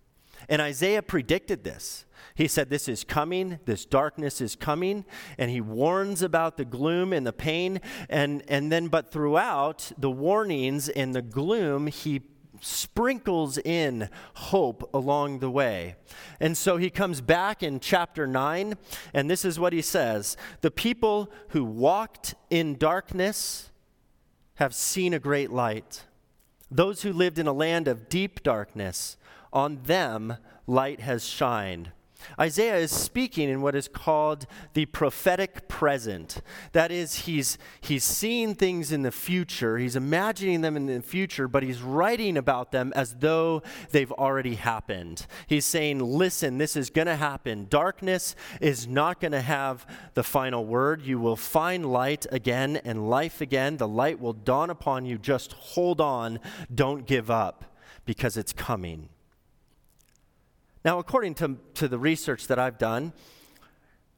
And 0.49 0.62
Isaiah 0.62 1.02
predicted 1.02 1.64
this. 1.64 2.06
He 2.35 2.49
said, 2.49 2.71
This 2.71 2.88
is 2.88 3.04
coming, 3.04 3.59
this 3.66 3.85
darkness 3.85 4.40
is 4.40 4.56
coming, 4.56 5.04
and 5.37 5.50
he 5.50 5.61
warns 5.61 6.23
about 6.23 6.56
the 6.56 6.64
gloom 6.64 7.12
and 7.12 7.26
the 7.26 7.33
pain. 7.35 7.83
And, 8.09 8.42
and 8.49 8.73
then, 8.73 8.88
but 8.88 9.12
throughout 9.12 9.92
the 9.99 10.11
warnings 10.11 10.88
and 10.88 11.14
the 11.14 11.21
gloom, 11.21 11.88
he 11.88 12.23
sprinkles 12.61 13.59
in 13.59 14.09
hope 14.35 14.89
along 14.95 15.39
the 15.39 15.51
way. 15.51 15.97
And 16.41 16.57
so 16.57 16.77
he 16.77 16.91
comes 16.91 17.21
back 17.21 17.63
in 17.63 17.81
chapter 17.81 18.27
9, 18.27 18.75
and 19.15 19.31
this 19.31 19.45
is 19.45 19.59
what 19.59 19.73
he 19.73 19.83
says 19.83 20.37
The 20.61 20.71
people 20.71 21.31
who 21.49 21.65
walked 21.65 22.35
in 22.51 22.77
darkness 22.77 23.71
have 24.57 24.75
seen 24.75 25.15
a 25.15 25.19
great 25.19 25.51
light. 25.51 26.05
Those 26.71 27.03
who 27.03 27.13
lived 27.13 27.39
in 27.39 27.47
a 27.47 27.53
land 27.53 27.89
of 27.89 28.09
deep 28.09 28.43
darkness, 28.43 29.17
on 29.53 29.83
them 29.85 30.37
light 30.67 31.01
has 31.01 31.25
shined. 31.25 31.93
Isaiah 32.38 32.76
is 32.76 32.90
speaking 32.90 33.49
in 33.49 33.62
what 33.62 33.75
is 33.75 33.88
called 33.88 34.47
the 34.75 34.87
prophetic 34.87 35.68
present. 35.68 36.42
That 36.73 36.90
is, 36.90 37.21
he's, 37.21 37.59
he's 37.80 38.04
seeing 38.04 38.54
things 38.54 38.92
in 38.92 39.02
the 39.02 39.12
future, 39.12 39.78
he's 39.78 39.97
imagining 39.97 40.61
them 40.61 40.76
in 40.76 40.87
the 40.87 41.02
future, 41.02 41.49
but 41.49 41.62
he's 41.62 41.83
writing 41.83 42.37
about 42.37 42.73
them 42.73 42.92
as 42.95 43.14
though 43.14 43.62
they've 43.90 44.12
already 44.12 44.54
happened. 44.54 45.26
He's 45.47 45.64
saying, 45.64 46.00
Listen, 46.00 46.59
this 46.59 46.76
is 46.76 46.90
going 46.90 47.06
to 47.06 47.16
happen. 47.16 47.66
Darkness 47.68 48.35
is 48.61 48.87
not 48.87 49.21
going 49.21 49.33
to 49.33 49.40
have 49.40 49.87
the 50.14 50.23
final 50.23 50.64
word. 50.64 51.02
You 51.02 51.18
will 51.18 51.37
find 51.37 51.87
light 51.87 52.26
again 52.30 52.76
and 52.85 53.09
life 53.09 53.40
again. 53.40 53.76
The 53.76 53.88
light 53.88 54.21
will 54.21 54.33
dawn 54.33 54.71
upon 54.71 55.06
you. 55.06 55.18
Just 55.18 55.52
hold 55.52 56.00
on. 56.00 56.40
Don't 56.75 57.06
give 57.06 57.30
up 57.30 57.76
because 58.04 58.37
it's 58.37 58.52
coming. 58.52 59.09
Now, 60.87 61.00
according 61.00 61.35
to, 61.35 61.57
to 61.75 61.88
the 61.88 61.99
research 61.99 62.47
that 62.47 62.61
I've 62.61 62.78
done, 62.78 63.12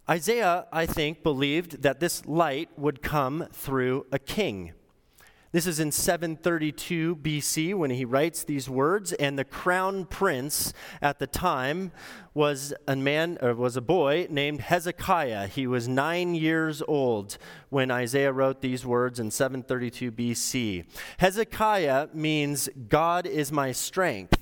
Isaiah, 0.07 0.67
I 0.71 0.85
think, 0.85 1.23
believed 1.23 1.81
that 1.81 1.99
this 1.99 2.27
light 2.27 2.69
would 2.77 3.01
come 3.01 3.47
through 3.51 4.05
a 4.13 4.19
king. 4.19 4.75
This 5.51 5.67
is 5.67 5.81
in 5.81 5.91
732 5.91 7.17
BC 7.17 7.75
when 7.75 7.89
he 7.89 8.05
writes 8.05 8.45
these 8.45 8.69
words, 8.69 9.15
and 9.15 9.39
the 9.39 9.47
crown 9.47 10.05
prince 10.05 10.75
at 11.01 11.19
the 11.19 11.27
time 11.27 11.91
was 12.35 12.75
a 12.87 12.95
man 12.95 13.39
or 13.41 13.55
was 13.55 13.79
a 13.79 13.81
boy 13.81 14.27
named 14.29 14.61
Hezekiah. 14.61 15.47
He 15.47 15.67
was 15.67 15.89
9 15.89 16.35
years 16.35 16.83
old 16.87 17.39
when 17.71 17.91
Isaiah 17.91 18.31
wrote 18.31 18.61
these 18.61 18.85
words 18.85 19.19
in 19.19 19.31
732 19.31 20.13
BC. 20.13 20.85
Hezekiah 21.17 22.09
means 22.13 22.69
God 22.91 23.27
is 23.27 23.51
my 23.51 23.73
strength. 23.73 24.35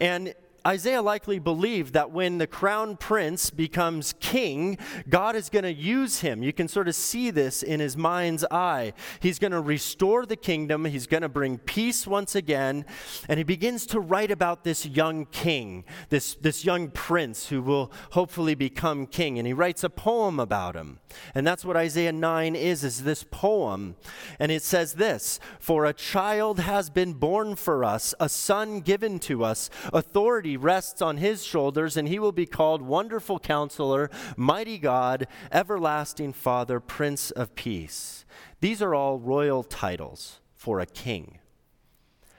And 0.00 0.32
Isaiah 0.66 1.02
likely 1.02 1.38
believed 1.38 1.94
that 1.94 2.10
when 2.10 2.38
the 2.38 2.46
crown 2.46 2.96
prince 2.96 3.50
becomes 3.50 4.14
king, 4.20 4.78
God 5.08 5.34
is 5.36 5.48
going 5.48 5.62
to 5.64 5.72
use 5.72 6.20
him. 6.20 6.42
You 6.42 6.52
can 6.52 6.68
sort 6.68 6.88
of 6.88 6.94
see 6.94 7.30
this 7.30 7.62
in 7.62 7.80
his 7.80 7.96
mind's 7.96 8.44
eye. 8.50 8.92
He's 9.20 9.38
going 9.38 9.52
to 9.52 9.60
restore 9.60 10.26
the 10.26 10.36
kingdom, 10.36 10.84
he's 10.84 11.06
going 11.06 11.22
to 11.22 11.28
bring 11.28 11.58
peace 11.58 12.06
once 12.06 12.34
again. 12.34 12.84
And 13.28 13.38
he 13.38 13.44
begins 13.44 13.86
to 13.86 14.00
write 14.00 14.30
about 14.30 14.64
this 14.64 14.86
young 14.86 15.26
king, 15.26 15.84
this, 16.08 16.34
this 16.34 16.64
young 16.64 16.90
prince 16.90 17.48
who 17.48 17.62
will 17.62 17.92
hopefully 18.12 18.54
become 18.54 19.06
king. 19.06 19.38
And 19.38 19.46
he 19.46 19.52
writes 19.52 19.84
a 19.84 19.90
poem 19.90 20.38
about 20.38 20.74
him. 20.74 21.00
And 21.34 21.46
that's 21.46 21.64
what 21.64 21.76
Isaiah 21.76 22.12
9 22.12 22.54
is, 22.54 22.84
is 22.84 23.04
this 23.04 23.24
poem. 23.30 23.96
And 24.38 24.52
it 24.52 24.62
says 24.62 24.94
this 24.94 25.40
For 25.58 25.86
a 25.86 25.92
child 25.92 26.60
has 26.60 26.90
been 26.90 27.14
born 27.14 27.56
for 27.56 27.84
us, 27.84 28.14
a 28.20 28.28
son 28.28 28.80
given 28.80 29.18
to 29.20 29.44
us, 29.44 29.70
authority 29.92 30.49
authority 30.50 30.56
rests 30.56 31.00
on 31.00 31.18
his 31.18 31.44
shoulders, 31.44 31.96
and 31.96 32.08
he 32.08 32.18
will 32.18 32.32
be 32.32 32.46
called 32.46 32.82
Wonderful 32.82 33.38
Counselor, 33.38 34.10
Mighty 34.36 34.78
God, 34.78 35.28
Everlasting 35.52 36.32
Father, 36.32 36.80
Prince 36.80 37.30
of 37.30 37.54
Peace. 37.54 38.24
These 38.60 38.82
are 38.82 38.94
all 38.94 39.18
royal 39.18 39.62
titles 39.62 40.40
for 40.54 40.80
a 40.80 40.86
king. 40.86 41.38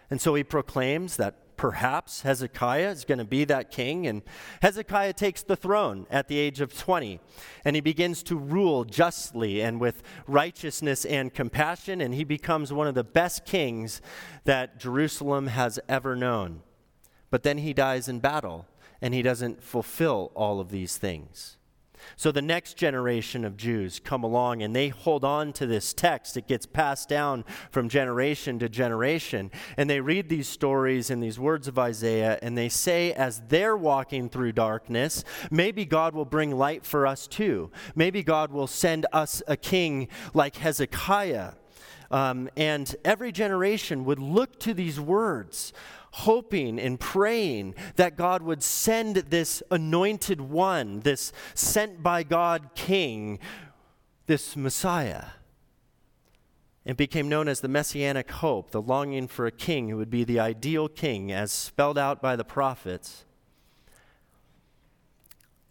And 0.10 0.20
so 0.20 0.36
he 0.36 0.44
proclaims 0.44 1.15
that 1.15 1.56
perhaps 1.56 2.24
Hezekiah 2.24 2.89
is 2.89 3.06
going 3.06 3.20
to 3.20 3.25
be 3.25 3.46
that 3.46 3.72
king. 3.72 4.08
And 4.08 4.24
Hezekiah 4.62 5.13
takes 5.13 5.44
the 5.44 5.56
throne 5.56 6.06
at 6.10 6.27
the 6.27 6.38
age 6.38 6.60
of 6.60 6.77
20, 6.77 7.22
and 7.63 7.75
he 7.77 7.82
begins 7.82 8.24
to 8.24 8.36
rule 8.36 8.84
justly 8.84 9.62
and 9.62 9.80
with 9.80 10.03
righteousness 10.27 11.06
and 11.06 11.34
compassion, 11.34 12.01
and 12.01 12.13
he 12.13 12.25
becomes 12.25 12.74
one 12.74 12.88
of 12.88 12.96
the 12.96 13.06
best 13.06 13.46
kings 13.46 14.01
that 14.44 14.80
Jerusalem 14.80 15.48
has 15.48 15.80
ever 15.88 16.15
known. 16.15 16.62
But 17.32 17.42
then 17.42 17.58
he 17.58 17.74
dies 17.74 18.08
in 18.08 18.20
battle, 18.20 18.68
and 19.02 19.16
he 19.16 19.24
doesn't 19.24 19.64
fulfill 19.64 20.32
all 20.36 20.60
of 20.60 20.70
these 20.70 20.98
things. 20.98 21.58
So 22.16 22.32
the 22.32 22.42
next 22.42 22.78
generation 22.78 23.46
of 23.46 23.58
Jews 23.58 24.02
come 24.04 24.24
along 24.24 24.64
and 24.64 24.76
they 24.76 24.90
hold 24.90 25.24
on 25.24 25.54
to 25.54 25.68
this 25.68 25.94
text. 25.94 26.36
It 26.36 26.48
gets 26.48 26.66
passed 26.66 27.08
down 27.08 27.46
from 27.70 27.90
generation 27.90 28.58
to 28.58 28.68
generation. 28.68 29.52
And 29.78 29.88
they 29.88 30.02
read 30.02 30.28
these 30.28 30.48
stories 30.48 31.12
and 31.12 31.22
these 31.22 31.40
words 31.40 31.68
of 31.68 31.78
Isaiah 31.78 32.40
and 32.42 32.58
they 32.58 32.70
say, 32.70 33.14
as 33.14 33.44
they're 33.50 33.78
walking 33.78 34.30
through 34.30 34.54
darkness, 34.54 35.24
maybe 35.52 35.86
God 35.86 36.16
will 36.16 36.26
bring 36.26 36.58
light 36.58 36.88
for 36.88 37.06
us 37.06 37.28
too. 37.28 37.70
Maybe 37.94 38.24
God 38.24 38.52
will 38.52 38.66
send 38.68 39.06
us 39.14 39.44
a 39.48 39.56
king 39.56 40.08
like 40.34 40.56
Hezekiah 40.56 41.52
Um, 42.12 42.50
and 42.58 42.94
every 43.06 43.32
generation 43.32 44.04
would 44.04 44.20
look 44.20 44.60
to 44.62 44.74
these 44.74 45.00
words, 45.00 45.72
hoping 46.12 46.80
and 46.80 47.00
praying 47.00 47.75
that 47.96 48.18
God 48.18 48.41
would 48.41 48.63
send 48.63 49.15
this 49.15 49.63
anointed 49.72 50.41
one, 50.41 51.00
this 51.01 51.32
sent 51.53 52.03
by 52.03 52.24
God 52.24 52.70
king, 52.75 53.39
this 54.27 54.56
Messiah. 54.56 55.25
It 56.84 56.98
became 56.98 57.30
known 57.30 57.48
as 57.48 57.62
the 57.62 57.68
Messianic 57.68 58.32
hope, 58.32 58.72
the 58.72 58.82
longing 58.82 59.27
for 59.27 59.46
a 59.46 59.51
king 59.51 59.89
who 59.89 59.98
would 59.98 60.10
be 60.10 60.24
the 60.24 60.39
ideal 60.39 60.88
king, 60.89 61.32
as 61.32 61.51
spelled 61.51 61.98
out 61.98 62.22
by 62.22 62.36
the 62.36 62.44
prophets. 62.44 63.25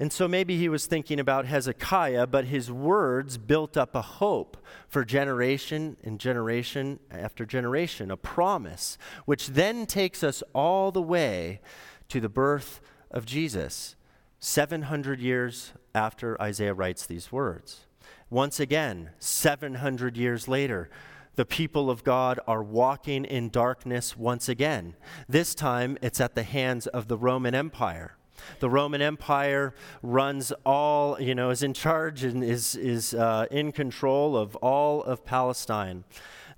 And 0.00 0.10
so 0.10 0.26
maybe 0.26 0.56
he 0.56 0.70
was 0.70 0.86
thinking 0.86 1.20
about 1.20 1.44
Hezekiah, 1.44 2.26
but 2.28 2.46
his 2.46 2.72
words 2.72 3.36
built 3.36 3.76
up 3.76 3.94
a 3.94 4.00
hope 4.00 4.56
for 4.88 5.04
generation 5.04 5.98
and 6.02 6.18
generation 6.18 7.00
after 7.10 7.44
generation, 7.44 8.10
a 8.10 8.16
promise, 8.16 8.96
which 9.26 9.48
then 9.48 9.84
takes 9.84 10.24
us 10.24 10.42
all 10.54 10.90
the 10.90 11.02
way 11.02 11.60
to 12.08 12.18
the 12.18 12.30
birth 12.30 12.80
of 13.10 13.26
Jesus, 13.26 13.94
700 14.38 15.20
years 15.20 15.74
after 15.94 16.40
Isaiah 16.40 16.72
writes 16.72 17.04
these 17.04 17.30
words. 17.30 17.80
Once 18.30 18.58
again, 18.58 19.10
700 19.18 20.16
years 20.16 20.48
later, 20.48 20.88
the 21.34 21.44
people 21.44 21.90
of 21.90 22.04
God 22.04 22.40
are 22.46 22.62
walking 22.62 23.26
in 23.26 23.50
darkness 23.50 24.16
once 24.16 24.48
again. 24.48 24.96
This 25.28 25.54
time, 25.54 25.98
it's 26.00 26.22
at 26.22 26.34
the 26.34 26.42
hands 26.42 26.86
of 26.86 27.08
the 27.08 27.18
Roman 27.18 27.54
Empire. 27.54 28.16
The 28.60 28.70
Roman 28.70 29.02
Empire 29.02 29.74
runs 30.02 30.52
all, 30.64 31.20
you 31.20 31.34
know, 31.34 31.50
is 31.50 31.62
in 31.62 31.74
charge 31.74 32.24
and 32.24 32.42
is, 32.42 32.74
is 32.74 33.14
uh, 33.14 33.46
in 33.50 33.72
control 33.72 34.36
of 34.36 34.56
all 34.56 35.02
of 35.02 35.24
Palestine. 35.24 36.04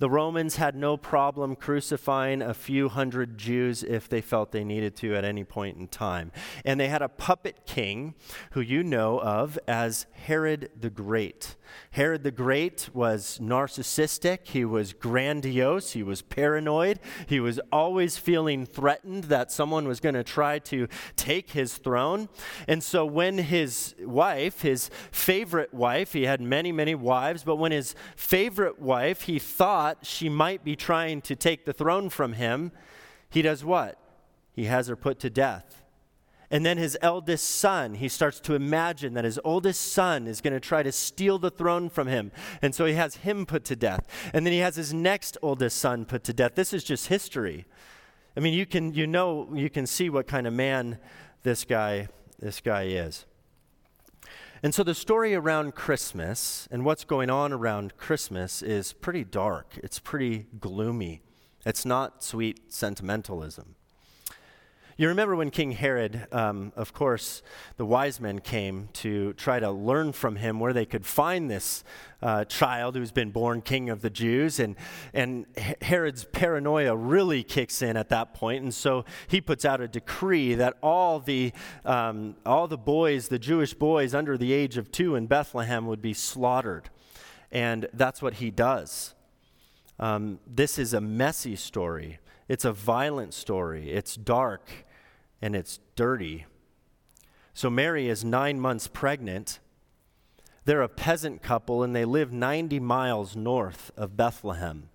The 0.03 0.11
Romans 0.11 0.57
had 0.57 0.75
no 0.75 0.97
problem 0.97 1.55
crucifying 1.55 2.43
a 2.43 2.55
few 2.55 2.89
hundred 2.89 3.39
Jews 3.39 3.85
if 3.85 4.09
they 4.09 4.21
felt 4.21 4.51
they 4.51 4.65
needed 4.65 4.97
to 4.97 5.15
at 5.15 5.25
any 5.25 5.45
point 5.45 5.77
in 5.77 5.87
time. 5.87 6.33
And 6.65 6.81
they 6.81 6.89
had 6.89 7.03
a 7.03 7.09
puppet 7.09 7.67
king 7.67 8.15
who 8.51 8.61
you 8.61 8.83
know 8.83 9.21
of 9.21 9.61
as 9.69 10.07
Herod 10.11 10.71
the 10.81 10.91
Great. 10.91 11.55
Herod 11.93 12.23
the 12.23 12.31
Great 12.31 12.89
was 12.93 13.39
narcissistic, 13.41 14.49
he 14.49 14.65
was 14.65 14.93
grandiose, 14.93 15.93
he 15.93 16.03
was 16.03 16.23
paranoid, 16.23 17.01
he 17.27 17.41
was 17.41 17.61
always 17.71 18.17
feeling 18.17 18.67
threatened 18.67 19.25
that 19.25 19.53
someone 19.53 19.87
was 19.87 20.01
going 20.01 20.15
to 20.15 20.25
try 20.25 20.59
to 20.61 20.89
take 21.17 21.51
his 21.51 21.77
throne. 21.77 22.29
And 22.67 22.83
so 22.83 23.05
when 23.05 23.39
his 23.39 23.95
wife, 24.01 24.63
his 24.63 24.91
favorite 25.11 25.75
wife, 25.75 26.13
he 26.13 26.23
had 26.23 26.41
many, 26.41 26.73
many 26.73 26.95
wives, 26.95 27.45
but 27.45 27.57
when 27.57 27.73
his 27.73 27.95
favorite 28.17 28.81
wife, 28.81 29.23
he 29.23 29.39
thought 29.39 30.07
she 30.07 30.29
might 30.29 30.65
be 30.65 30.77
trying 30.77 31.21
to 31.23 31.37
take 31.37 31.65
the 31.65 31.73
throne 31.73 32.09
from 32.09 32.35
him, 32.35 32.73
he 33.31 33.43
does 33.43 33.65
what? 33.65 33.99
He 34.53 34.65
has 34.65 34.89
her 34.89 34.97
put 34.97 35.19
to 35.21 35.31
death. 35.31 35.82
And 36.53 36.67
then 36.67 36.77
his 36.77 36.99
eldest 37.01 37.49
son, 37.49 37.95
he 37.95 38.09
starts 38.09 38.39
to 38.41 38.55
imagine 38.55 39.15
that 39.15 39.25
his 39.25 39.41
oldest 39.43 39.91
son 39.91 40.27
is 40.27 40.43
going 40.43 40.53
to 40.53 40.61
try 40.61 40.83
to 40.83 40.93
steal 40.93 41.39
the 41.39 41.51
throne 41.51 41.89
from 41.89 42.09
him. 42.09 42.31
And 42.61 42.75
so 42.75 42.85
he 42.85 42.93
has 42.93 43.17
him 43.17 43.47
put 43.47 43.65
to 43.65 43.75
death. 43.75 44.07
And 44.35 44.45
then 44.45 44.53
he 44.53 44.59
has 44.59 44.77
his 44.77 44.93
next 44.93 45.39
oldest 45.41 45.79
son 45.79 46.05
put 46.05 46.25
to 46.25 46.35
death. 46.35 46.55
This 46.55 46.75
is 46.75 46.85
just 46.85 47.07
history. 47.07 47.65
I 48.37 48.41
mean, 48.41 48.53
you 48.53 48.67
can 48.67 48.93
you 48.93 49.07
know 49.07 49.49
you 49.55 49.71
can 49.71 49.87
see 49.87 50.11
what 50.11 50.27
kind 50.27 50.47
of 50.47 50.53
man 50.53 50.99
this 51.43 51.65
guy 51.65 52.09
this 52.39 52.61
guy 52.61 52.83
is. 52.83 53.25
And 54.63 54.75
so 54.75 54.85
the 54.85 54.95
story 54.95 55.35
around 55.35 55.75
Christmas 55.75 56.69
and 56.71 56.85
what's 56.85 57.05
going 57.05 57.31
on 57.31 57.53
around 57.53 57.97
Christmas 57.97 58.63
is 58.63 58.93
pretty 58.93 59.25
dark. 59.25 59.79
It's 59.83 59.99
pretty 59.99 60.47
gloomy. 60.61 61.23
It's 61.65 61.87
not 61.87 62.23
sweet 62.23 62.73
sentimentalism. 62.73 63.75
You 65.03 65.09
remember 65.09 65.35
when 65.35 65.51
King 65.51 65.73
Herod, 65.73 66.29
um, 66.31 66.73
of 66.77 66.93
course, 66.93 67.43
the 67.77 67.85
wise 67.85 68.21
men 68.21 68.39
came 68.39 68.89
to 68.93 69.33
try 69.33 69.59
to 69.59 69.69
learn 69.69 70.13
from 70.13 70.37
him 70.37 70.61
where 70.61 70.73
they 70.73 70.87
could 70.87 71.05
find 71.05 71.51
this 71.51 71.83
uh, 72.23 72.45
child 72.45 72.95
who's 72.95 73.11
been 73.11 73.33
born 73.33 73.63
king 73.63 73.91
of 73.91 74.01
the 74.01 74.11
Jews. 74.11 74.61
And, 74.61 74.77
and 75.13 75.47
Herod's 75.83 76.23
paranoia 76.23 76.95
really 76.95 77.43
kicks 77.43 77.83
in 77.83 77.97
at 77.97 78.11
that 78.11 78.33
point. 78.33 78.63
And 78.63 78.73
so 78.73 79.05
he 79.27 79.41
puts 79.41 79.65
out 79.65 79.81
a 79.81 79.89
decree 79.89 80.55
that 80.55 80.77
all 80.85 81.19
the, 81.19 81.53
um, 81.85 82.37
all 82.47 82.69
the 82.69 82.79
boys, 82.79 83.27
the 83.27 83.41
Jewish 83.41 83.75
boys 83.75 84.15
under 84.15 84.39
the 84.39 84.53
age 84.53 84.77
of 84.77 84.93
two 84.93 85.17
in 85.17 85.27
Bethlehem, 85.27 85.89
would 85.89 86.01
be 86.01 86.15
slaughtered. 86.15 86.91
And 87.51 87.89
that's 87.93 88.23
what 88.23 88.35
he 88.35 88.53
does. 88.53 89.17
Um, 89.99 90.39
this 90.47 90.79
is 90.79 90.95
a 90.95 91.01
messy 91.01 91.57
story. 91.57 92.21
It's 92.49 92.65
a 92.65 92.73
violent 92.73 93.35
story. 93.35 93.91
It's 93.91 94.15
dark 94.15 94.71
and 95.43 95.57
it's 95.57 95.81
dirty. 95.97 96.47
So 97.53 97.69
Mary 97.69 98.09
is 98.09 98.25
nine 98.25 98.61
months 98.61 98.87
pregnant. 98.87 99.59
They're 100.65 100.83
a 100.83 100.89
peasant 100.89 101.43
couple 101.43 101.83
and 101.83 101.95
they 101.95 102.05
live 102.05 102.33
90 102.33 102.81
miles 102.81 103.37
north 103.37 103.91
of 103.97 104.17
Bethlehem. 104.17 104.89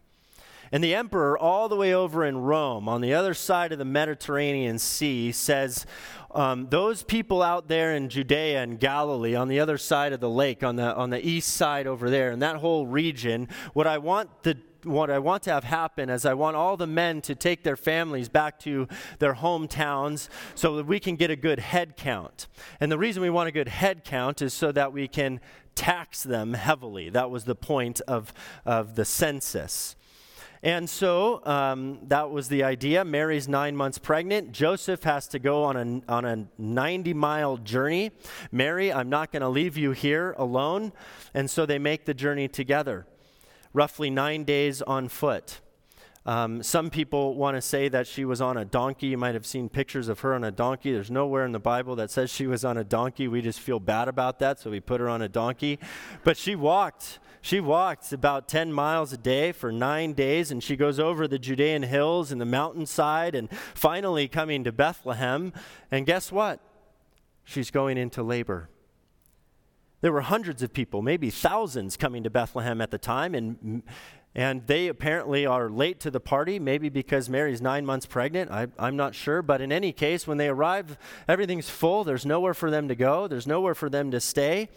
And 0.72 0.84
the 0.84 0.96
emperor, 0.96 1.38
all 1.38 1.70
the 1.70 1.76
way 1.76 1.94
over 1.94 2.26
in 2.26 2.38
Rome, 2.40 2.90
on 2.90 3.02
the 3.02 3.14
other 3.14 3.34
side 3.34 3.72
of 3.72 3.80
the 3.80 3.86
Mediterranean 3.86 4.80
Sea, 4.80 5.32
says, 5.32 5.86
um, 6.32 6.68
Those 6.70 7.04
people 7.04 7.42
out 7.42 7.70
there 7.70 7.96
in 7.96 8.10
Judea 8.10 8.64
and 8.64 8.80
Galilee, 8.80 9.36
on 9.36 9.48
the 9.48 9.62
other 9.62 9.78
side 9.78 10.12
of 10.12 10.20
the 10.20 10.30
lake, 10.30 10.64
on 10.64 10.76
the, 10.76 10.94
on 10.94 11.10
the 11.10 11.26
east 11.26 11.54
side 11.54 11.88
over 11.88 12.10
there, 12.10 12.32
in 12.32 12.40
that 12.40 12.58
whole 12.58 12.86
region, 12.86 13.48
what 13.74 13.88
I 13.88 13.98
want 13.98 14.44
the 14.44 14.58
what 14.84 15.10
I 15.10 15.20
want 15.20 15.44
to 15.44 15.52
have 15.52 15.64
happen 15.64 16.10
is 16.10 16.26
I 16.26 16.34
want 16.34 16.56
all 16.56 16.78
the 16.78 16.88
men 16.88 17.22
to 17.22 17.36
take 17.36 17.64
their 17.64 17.76
families 17.76 18.30
back 18.30 18.60
to 18.62 18.88
their 19.20 19.36
hometowns 19.36 20.30
so 20.56 20.76
that 20.78 20.86
we 20.86 21.00
can 21.00 21.16
get 21.16 21.32
a 21.32 21.36
good 21.36 21.60
head 21.60 21.98
count. 21.98 22.48
And 22.80 22.92
the 22.92 22.98
reason 22.98 23.22
we 23.22 23.30
want 23.30 23.50
a 23.50 23.52
good 23.52 23.68
head 23.68 24.04
count 24.04 24.42
is 24.42 24.54
so 24.54 24.72
that 24.72 24.94
we 24.94 25.08
can 25.08 25.40
tax 25.76 26.24
them 26.24 26.54
heavily. 26.54 27.10
That 27.10 27.30
was 27.30 27.44
the 27.44 27.56
point 27.56 28.02
of, 28.08 28.34
of 28.66 28.96
the 28.96 29.06
census. 29.06 29.96
And 30.64 30.90
so 30.90 31.46
um, 31.46 32.00
that 32.08 32.32
was 32.32 32.50
the 32.50 32.64
idea. 32.64 33.06
Mary's 33.06 33.48
nine 33.48 33.76
months 33.76 34.00
pregnant. 34.00 34.52
Joseph 34.52 35.04
has 35.04 35.28
to 35.30 35.40
go 35.40 35.64
on 35.64 36.04
a, 36.08 36.12
on 36.12 36.26
a 36.26 36.48
90 36.58 37.14
mile 37.14 37.58
journey. 37.58 38.12
Mary, 38.52 38.92
I'm 38.92 39.10
not 39.10 39.32
going 39.32 39.44
to 39.44 39.50
leave 39.50 39.78
you 39.78 39.92
here 39.92 40.34
alone. 40.38 40.94
And 41.34 41.50
so 41.50 41.66
they 41.66 41.78
make 41.78 42.06
the 42.06 42.14
journey 42.14 42.48
together 42.48 43.06
roughly 43.74 44.10
nine 44.10 44.44
days 44.44 44.82
on 44.82 45.08
foot. 45.08 45.62
Um, 46.28 46.62
some 46.62 46.90
people 46.90 47.36
want 47.36 47.56
to 47.56 47.62
say 47.62 47.88
that 47.88 48.06
she 48.06 48.26
was 48.26 48.42
on 48.42 48.58
a 48.58 48.66
donkey. 48.66 49.08
You 49.08 49.18
might 49.18 49.34
have 49.34 49.46
seen 49.46 49.70
pictures 49.70 50.10
of 50.10 50.20
her 50.20 50.34
on 50.36 50.44
a 50.44 50.52
donkey. 50.52 50.92
There's 50.92 51.10
nowhere 51.10 51.46
in 51.46 51.54
the 51.54 51.60
Bible 51.60 51.96
that 51.96 52.12
says 52.12 52.30
she 52.30 52.48
was 52.48 52.66
on 52.66 52.78
a 52.78 52.84
donkey. 52.84 53.30
We 53.30 53.42
just 53.42 53.62
feel 53.62 53.80
bad 53.80 54.10
about 54.10 54.40
that, 54.40 54.60
so 54.60 54.70
we 54.70 54.82
put 54.82 55.00
her 55.00 55.08
on 55.08 55.22
a 55.22 55.30
donkey. 55.30 55.80
But 56.26 56.36
she 56.36 56.54
walked. 56.54 57.20
She 57.40 57.62
walked 57.62 58.12
about 58.12 58.50
10 58.50 58.74
miles 58.74 59.14
a 59.14 59.18
day 59.18 59.54
for 59.54 59.72
nine 59.72 60.12
days, 60.12 60.52
and 60.52 60.62
she 60.62 60.76
goes 60.76 61.00
over 61.00 61.30
the 61.30 61.40
Judean 61.40 61.84
hills 61.84 62.30
and 62.30 62.42
the 62.42 62.46
mountainside, 62.46 63.34
and 63.34 63.50
finally 63.74 64.28
coming 64.28 64.66
to 64.66 64.74
Bethlehem. 64.74 65.54
And 65.92 66.06
guess 66.06 66.30
what? 66.30 66.60
She's 67.46 67.72
going 67.72 67.98
into 67.98 68.22
labor. 68.22 68.68
There 70.02 70.12
were 70.12 70.22
hundreds 70.22 70.62
of 70.62 70.74
people, 70.74 71.02
maybe 71.02 71.30
thousands, 71.30 71.98
coming 71.98 72.24
to 72.24 72.30
Bethlehem 72.30 72.82
at 72.82 72.92
the 72.92 73.00
time, 73.00 73.34
and, 73.34 73.82
and 74.36 74.68
they 74.68 74.88
apparently 74.88 75.46
are 75.46 75.70
late 75.70 76.00
to 76.02 76.12
the 76.12 76.20
party, 76.20 76.60
maybe 76.60 76.90
because 76.90 77.30
Mary's 77.30 77.62
nine 77.62 77.84
months 77.84 78.06
pregnant. 78.06 78.52
I, 78.52 78.68
I'm 78.78 78.96
not 78.96 79.16
sure. 79.16 79.42
But 79.42 79.60
in 79.60 79.72
any 79.72 79.92
case, 79.92 80.28
when 80.28 80.38
they 80.38 80.50
arrive, 80.50 81.00
everything's 81.28 81.70
full. 81.70 82.04
There's 82.04 82.28
nowhere 82.28 82.54
for 82.54 82.70
them 82.70 82.88
to 82.90 82.96
go, 82.96 83.28
there's 83.28 83.48
nowhere 83.48 83.74
for 83.74 83.90
them 83.90 84.12
to 84.12 84.20
stay 84.20 84.70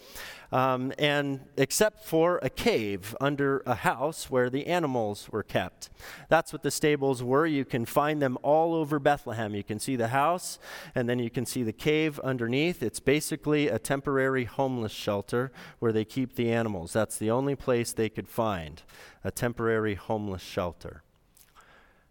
um, 0.53 0.93
and 0.99 1.41
except 1.57 2.05
for 2.05 2.39
a 2.43 2.51
cave 2.51 3.17
under 3.21 3.63
a 3.67 3.77
house 3.77 4.31
where 4.31 4.51
the 4.51 4.67
animals 4.67 5.29
were 5.31 5.43
kept. 5.43 5.91
That's 6.29 6.53
what 6.53 6.63
the 6.63 6.71
stables 6.71 7.23
were. 7.23 7.47
You 7.47 7.65
can 7.65 7.85
find 7.85 8.21
them 8.21 8.37
all 8.43 8.75
over 8.75 8.99
Bethlehem. 8.99 9.55
You 9.55 9.63
can 9.63 9.79
see 9.79 9.97
the 9.97 10.09
house, 10.09 10.59
and 10.95 11.09
then 11.09 11.19
you 11.19 11.31
can 11.31 11.47
see 11.47 11.63
the 11.63 11.73
cave 11.73 12.19
underneath. 12.21 12.83
It's 12.83 13.01
basically 13.01 13.69
a 13.69 13.79
temporary 13.79 14.45
homeless 14.45 14.93
shelter 14.93 15.53
where 15.79 15.93
they 15.93 16.05
keep 16.05 16.35
the 16.35 16.51
animals. 16.51 16.93
That's 16.93 17.17
the 17.17 17.31
only 17.31 17.55
place 17.55 17.93
they 17.93 18.09
could 18.09 18.29
find 18.29 18.83
a 19.23 19.31
temporary 19.31 19.95
homeless 19.95 20.43
shelter. 20.43 21.03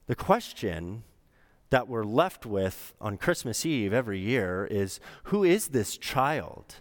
The 0.07 0.15
question 0.15 1.03
that 1.69 1.87
we're 1.87 2.03
left 2.03 2.45
with 2.45 2.93
on 2.99 3.17
Christmas 3.17 3.65
Eve 3.65 3.93
every 3.93 4.19
year 4.19 4.67
is 4.69 4.99
who 5.25 5.43
is 5.43 5.69
this 5.69 5.97
child 5.97 6.75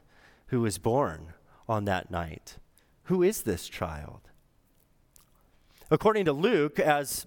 who 0.46 0.60
was 0.60 0.78
born? 0.78 1.34
On 1.68 1.84
that 1.84 2.10
night. 2.10 2.56
Who 3.04 3.22
is 3.22 3.42
this 3.42 3.68
child? 3.68 4.20
According 5.90 6.26
to 6.26 6.32
Luke, 6.32 6.78
as 6.78 7.26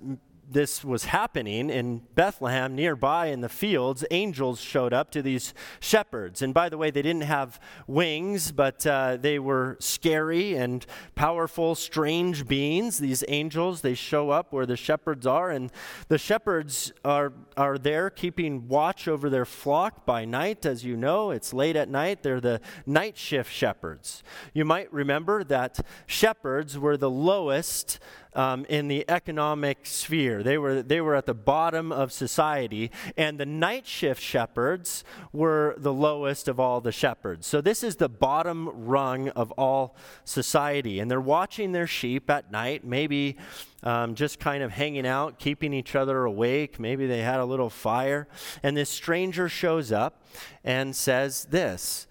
this 0.52 0.84
was 0.84 1.06
happening 1.06 1.70
in 1.70 2.02
Bethlehem, 2.14 2.76
nearby 2.76 3.28
in 3.28 3.42
the 3.42 3.50
fields, 3.50 4.04
angels 4.12 4.60
showed 4.60 4.94
up 4.94 5.10
to 5.12 5.22
these 5.22 5.54
shepherds. 5.80 6.42
And 6.42 6.54
by 6.54 6.68
the 6.68 6.78
way, 6.78 6.92
they 6.92 7.02
didn't 7.02 7.24
have 7.24 7.60
wings, 7.88 8.52
but 8.52 8.86
uh, 8.86 9.18
they 9.18 9.40
were 9.40 9.78
scary 9.80 10.56
and 10.56 10.86
powerful, 11.16 11.76
strange 11.76 12.48
beings. 12.48 13.00
These 13.00 13.24
angels, 13.30 13.82
they 13.82 13.94
show 13.94 14.30
up 14.30 14.52
where 14.52 14.66
the 14.66 14.76
shepherds 14.76 15.26
are, 15.26 15.52
and 15.52 15.72
the 16.10 16.18
shepherds 16.18 16.92
are, 17.06 17.32
are 17.56 17.78
there 17.78 18.10
keeping 18.10 18.68
watch 18.68 19.08
over 19.08 19.30
their 19.30 19.46
flock 19.46 20.06
by 20.06 20.26
night. 20.26 20.66
As 20.66 20.84
you 20.84 20.98
know, 20.98 21.32
it's 21.32 21.54
late 21.54 21.78
at 21.78 21.90
night. 21.90 22.24
They're 22.24 22.42
the 22.42 22.60
night 22.86 23.18
shift 23.18 23.52
shepherds. 23.52 24.22
You 24.54 24.66
might 24.66 24.92
remember 24.92 25.44
that 25.46 25.80
shepherds 26.06 26.78
were 26.78 26.98
the 26.98 27.10
lowest 27.10 28.00
um, 28.34 28.66
in 28.70 28.88
the 28.88 29.06
economic 29.10 29.86
sphere. 29.86 30.44
They 30.44 30.58
were, 30.58 30.82
they 30.82 31.02
were 31.02 31.16
at 31.16 31.26
the 31.26 31.34
bottom 31.34 31.92
of 31.92 32.12
society, 32.12 32.92
and 33.18 33.40
the 33.40 33.46
night 33.46 33.86
shift 33.86 34.22
shepherds 34.22 35.04
were 35.32 35.76
the 35.78 35.94
lowest 35.94 36.48
of 36.48 36.60
all 36.60 36.82
the 36.82 36.92
shepherds. 36.92 37.48
So, 37.48 37.62
this 37.62 37.84
is 37.84 37.98
the 37.98 38.10
bottom 38.10 38.70
rung 38.70 39.30
of 39.30 39.52
all 39.52 39.96
society. 40.24 41.00
And 41.00 41.10
they're 41.10 41.22
watching 41.22 41.72
their 41.72 41.88
sheep 41.88 42.30
at 42.30 42.52
night, 42.52 42.84
maybe 42.86 43.38
um, 43.84 44.16
just 44.16 44.40
kind 44.40 44.64
of 44.64 44.72
hanging 44.72 45.08
out, 45.08 45.40
keeping 45.40 45.74
each 45.74 45.96
other 45.96 46.26
awake. 46.26 46.80
Maybe 46.80 47.08
they 47.08 47.22
had 47.22 47.40
a 47.40 47.46
little 47.46 47.70
fire. 47.70 48.28
And 48.64 48.78
this 48.78 48.90
stranger 48.90 49.50
shows 49.50 49.92
up 49.92 50.24
and 50.64 50.96
says 50.96 51.46
this 51.46 52.08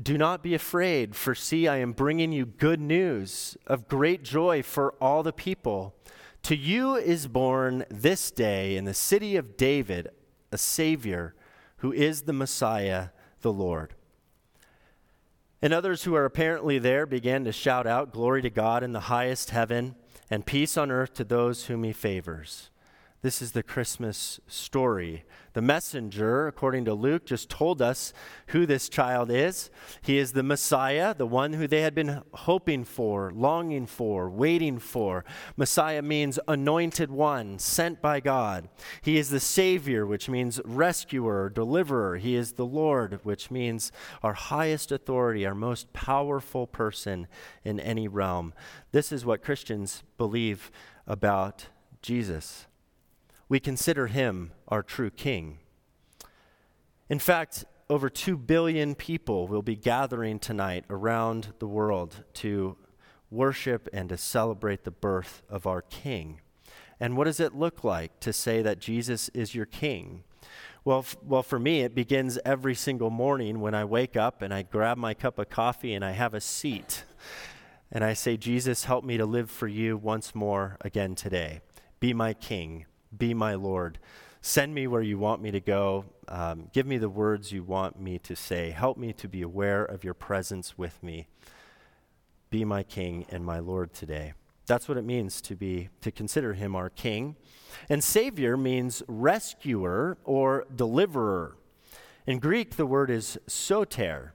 do 0.00 0.18
not 0.18 0.42
be 0.42 0.54
afraid, 0.54 1.14
for 1.14 1.34
see, 1.34 1.68
I 1.68 1.76
am 1.76 1.92
bringing 1.92 2.32
you 2.32 2.46
good 2.46 2.80
news 2.80 3.56
of 3.66 3.88
great 3.88 4.24
joy 4.24 4.62
for 4.62 4.94
all 5.00 5.22
the 5.22 5.32
people. 5.32 5.94
To 6.44 6.56
you 6.56 6.96
is 6.96 7.26
born 7.26 7.84
this 7.88 8.30
day 8.30 8.76
in 8.76 8.84
the 8.84 8.94
city 8.94 9.36
of 9.36 9.56
David 9.56 10.08
a 10.50 10.58
Savior 10.58 11.34
who 11.78 11.92
is 11.92 12.22
the 12.22 12.32
Messiah, 12.32 13.08
the 13.40 13.52
Lord. 13.52 13.94
And 15.60 15.72
others 15.72 16.04
who 16.04 16.14
are 16.14 16.24
apparently 16.24 16.78
there 16.78 17.06
began 17.06 17.44
to 17.44 17.52
shout 17.52 17.86
out, 17.86 18.12
Glory 18.12 18.42
to 18.42 18.50
God 18.50 18.82
in 18.82 18.92
the 18.92 19.00
highest 19.00 19.50
heaven, 19.50 19.94
and 20.30 20.46
peace 20.46 20.76
on 20.76 20.90
earth 20.90 21.14
to 21.14 21.24
those 21.24 21.66
whom 21.66 21.84
he 21.84 21.92
favors. 21.92 22.70
This 23.24 23.40
is 23.40 23.52
the 23.52 23.62
Christmas 23.62 24.38
story. 24.46 25.24
The 25.54 25.62
messenger, 25.62 26.46
according 26.46 26.84
to 26.84 26.92
Luke, 26.92 27.24
just 27.24 27.48
told 27.48 27.80
us 27.80 28.12
who 28.48 28.66
this 28.66 28.86
child 28.90 29.30
is. 29.30 29.70
He 30.02 30.18
is 30.18 30.34
the 30.34 30.42
Messiah, 30.42 31.14
the 31.14 31.24
one 31.24 31.54
who 31.54 31.66
they 31.66 31.80
had 31.80 31.94
been 31.94 32.22
hoping 32.34 32.84
for, 32.84 33.32
longing 33.34 33.86
for, 33.86 34.28
waiting 34.28 34.78
for. 34.78 35.24
Messiah 35.56 36.02
means 36.02 36.38
anointed 36.46 37.10
one, 37.10 37.58
sent 37.58 38.02
by 38.02 38.20
God. 38.20 38.68
He 39.00 39.16
is 39.16 39.30
the 39.30 39.40
Savior, 39.40 40.04
which 40.04 40.28
means 40.28 40.60
rescuer, 40.62 41.48
deliverer. 41.48 42.18
He 42.18 42.34
is 42.34 42.52
the 42.52 42.66
Lord, 42.66 43.20
which 43.22 43.50
means 43.50 43.90
our 44.22 44.34
highest 44.34 44.92
authority, 44.92 45.46
our 45.46 45.54
most 45.54 45.94
powerful 45.94 46.66
person 46.66 47.26
in 47.64 47.80
any 47.80 48.06
realm. 48.06 48.52
This 48.92 49.10
is 49.10 49.24
what 49.24 49.42
Christians 49.42 50.02
believe 50.18 50.70
about 51.06 51.68
Jesus 52.02 52.66
we 53.48 53.60
consider 53.60 54.06
him 54.06 54.52
our 54.68 54.82
true 54.82 55.10
king. 55.10 55.58
In 57.08 57.18
fact, 57.18 57.64
over 57.90 58.08
2 58.08 58.36
billion 58.36 58.94
people 58.94 59.46
will 59.46 59.62
be 59.62 59.76
gathering 59.76 60.38
tonight 60.38 60.84
around 60.88 61.52
the 61.58 61.66
world 61.66 62.24
to 62.34 62.76
worship 63.30 63.88
and 63.92 64.08
to 64.08 64.16
celebrate 64.16 64.84
the 64.84 64.90
birth 64.90 65.42
of 65.48 65.66
our 65.66 65.82
king. 65.82 66.40
And 66.98 67.16
what 67.16 67.24
does 67.24 67.40
it 67.40 67.54
look 67.54 67.84
like 67.84 68.18
to 68.20 68.32
say 68.32 68.62
that 68.62 68.78
Jesus 68.78 69.28
is 69.30 69.54
your 69.54 69.66
king? 69.66 70.24
Well, 70.84 71.00
f- 71.00 71.16
well, 71.22 71.42
for 71.42 71.58
me, 71.58 71.80
it 71.80 71.94
begins 71.94 72.38
every 72.44 72.74
single 72.74 73.10
morning 73.10 73.60
when 73.60 73.74
I 73.74 73.84
wake 73.84 74.16
up 74.16 74.42
and 74.42 74.54
I 74.54 74.62
grab 74.62 74.96
my 74.96 75.14
cup 75.14 75.38
of 75.38 75.50
coffee 75.50 75.94
and 75.94 76.04
I 76.04 76.12
have 76.12 76.34
a 76.34 76.40
seat. 76.40 77.04
And 77.90 78.04
I 78.04 78.14
say, 78.14 78.36
Jesus, 78.36 78.84
help 78.84 79.04
me 79.04 79.16
to 79.16 79.26
live 79.26 79.50
for 79.50 79.68
you 79.68 79.96
once 79.96 80.34
more 80.34 80.76
again 80.80 81.14
today. 81.14 81.60
Be 82.00 82.12
my 82.12 82.34
king. 82.34 82.86
Be 83.16 83.34
my 83.34 83.54
Lord. 83.54 83.98
Send 84.40 84.74
me 84.74 84.86
where 84.86 85.02
you 85.02 85.18
want 85.18 85.40
me 85.40 85.50
to 85.50 85.60
go. 85.60 86.04
Um, 86.28 86.68
give 86.72 86.86
me 86.86 86.98
the 86.98 87.08
words 87.08 87.52
you 87.52 87.62
want 87.62 87.98
me 87.98 88.18
to 88.20 88.36
say. 88.36 88.70
Help 88.70 88.96
me 88.96 89.12
to 89.14 89.28
be 89.28 89.42
aware 89.42 89.84
of 89.84 90.04
your 90.04 90.14
presence 90.14 90.76
with 90.76 91.02
me. 91.02 91.28
Be 92.50 92.64
my 92.64 92.82
King 92.82 93.26
and 93.30 93.44
my 93.44 93.58
Lord 93.58 93.92
today. 93.94 94.34
That's 94.66 94.88
what 94.88 94.96
it 94.96 95.04
means 95.04 95.40
to 95.42 95.54
be 95.54 95.90
to 96.00 96.10
consider 96.10 96.54
him 96.54 96.74
our 96.74 96.88
king. 96.88 97.36
And 97.88 98.02
savior 98.02 98.56
means 98.56 99.02
rescuer 99.06 100.16
or 100.24 100.66
deliverer. 100.74 101.56
In 102.26 102.38
Greek 102.38 102.76
the 102.76 102.86
word 102.86 103.10
is 103.10 103.38
soter. 103.46 104.32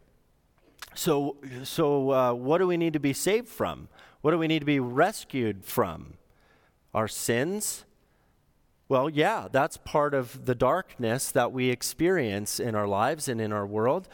So 0.93 1.37
so 1.63 2.11
uh, 2.11 2.33
what 2.33 2.59
do 2.59 2.67
we 2.67 2.77
need 2.77 2.93
to 2.93 2.99
be 2.99 3.13
saved 3.13 3.47
from? 3.47 3.89
What 4.21 4.31
do 4.31 4.37
we 4.37 4.47
need 4.47 4.59
to 4.59 4.65
be 4.65 4.79
rescued 4.79 5.65
from? 5.65 6.15
Our 6.93 7.07
sins, 7.07 7.85
well, 8.89 9.08
yeah, 9.08 9.47
that's 9.52 9.78
part 9.78 10.15
of 10.15 10.47
the 10.47 10.56
darkness 10.56 11.32
that 11.32 11.52
we 11.52 11.69
experience 11.69 12.60
in 12.60 12.73
our 12.73 12.88
lives 12.88 13.28
and 13.28 13.39
in 13.39 13.54
our 13.54 13.65
world. 13.65 14.10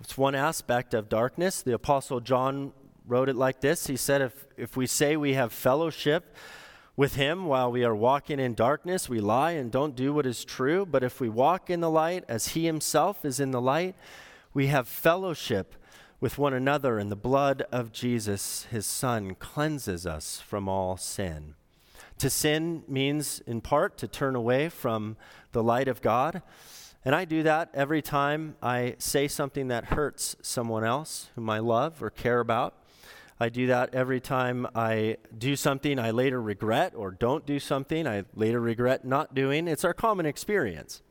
It's 0.00 0.16
one 0.16 0.34
aspect 0.34 0.94
of 0.94 1.10
darkness. 1.10 1.60
The 1.60 1.74
Apostle 1.74 2.20
John 2.20 2.72
wrote 3.06 3.28
it 3.28 3.36
like 3.36 3.60
this 3.60 3.86
He 3.86 3.96
said, 3.96 4.22
If, 4.22 4.46
if 4.56 4.74
we 4.74 4.86
say 4.86 5.18
we 5.18 5.34
have 5.34 5.52
fellowship 5.52 6.34
with 6.96 7.16
him 7.16 7.44
while 7.44 7.70
we 7.70 7.84
are 7.84 7.94
walking 7.94 8.40
in 8.40 8.54
darkness, 8.54 9.06
we 9.06 9.20
lie 9.20 9.52
and 9.52 9.70
don't 9.70 9.94
do 9.94 10.14
what 10.14 10.24
is 10.24 10.46
true. 10.46 10.86
But 10.86 11.04
if 11.04 11.20
we 11.20 11.28
walk 11.28 11.68
in 11.68 11.80
the 11.80 11.90
light 11.90 12.24
as 12.26 12.48
he 12.48 12.64
himself 12.64 13.22
is 13.22 13.38
in 13.38 13.50
the 13.50 13.60
light, 13.60 13.94
we 14.54 14.68
have 14.68 14.88
fellowship 14.88 15.74
with 16.20 16.38
one 16.38 16.54
another, 16.54 16.98
and 16.98 17.12
the 17.12 17.16
blood 17.16 17.64
of 17.70 17.92
Jesus, 17.92 18.66
his 18.70 18.86
Son, 18.86 19.34
cleanses 19.34 20.06
us 20.06 20.40
from 20.40 20.66
all 20.70 20.96
sin. 20.96 21.54
To 22.18 22.30
sin 22.30 22.82
means, 22.88 23.40
in 23.46 23.60
part, 23.60 23.98
to 23.98 24.08
turn 24.08 24.34
away 24.34 24.68
from 24.68 25.16
the 25.52 25.62
light 25.62 25.88
of 25.88 26.00
God. 26.00 26.42
And 27.04 27.14
I 27.14 27.24
do 27.24 27.42
that 27.42 27.70
every 27.74 28.02
time 28.02 28.56
I 28.62 28.96
say 28.98 29.28
something 29.28 29.68
that 29.68 29.86
hurts 29.86 30.34
someone 30.42 30.82
else 30.82 31.30
whom 31.34 31.48
I 31.50 31.58
love 31.58 32.02
or 32.02 32.10
care 32.10 32.40
about. 32.40 32.74
I 33.38 33.50
do 33.50 33.66
that 33.66 33.94
every 33.94 34.18
time 34.18 34.66
I 34.74 35.18
do 35.36 35.56
something 35.56 35.98
I 35.98 36.10
later 36.10 36.40
regret 36.40 36.94
or 36.96 37.10
don't 37.10 37.44
do 37.44 37.60
something 37.60 38.08
I 38.08 38.24
later 38.34 38.60
regret 38.60 39.04
not 39.04 39.34
doing. 39.34 39.68
It's 39.68 39.84
our 39.84 39.92
common 39.92 40.24
experience. 40.24 41.02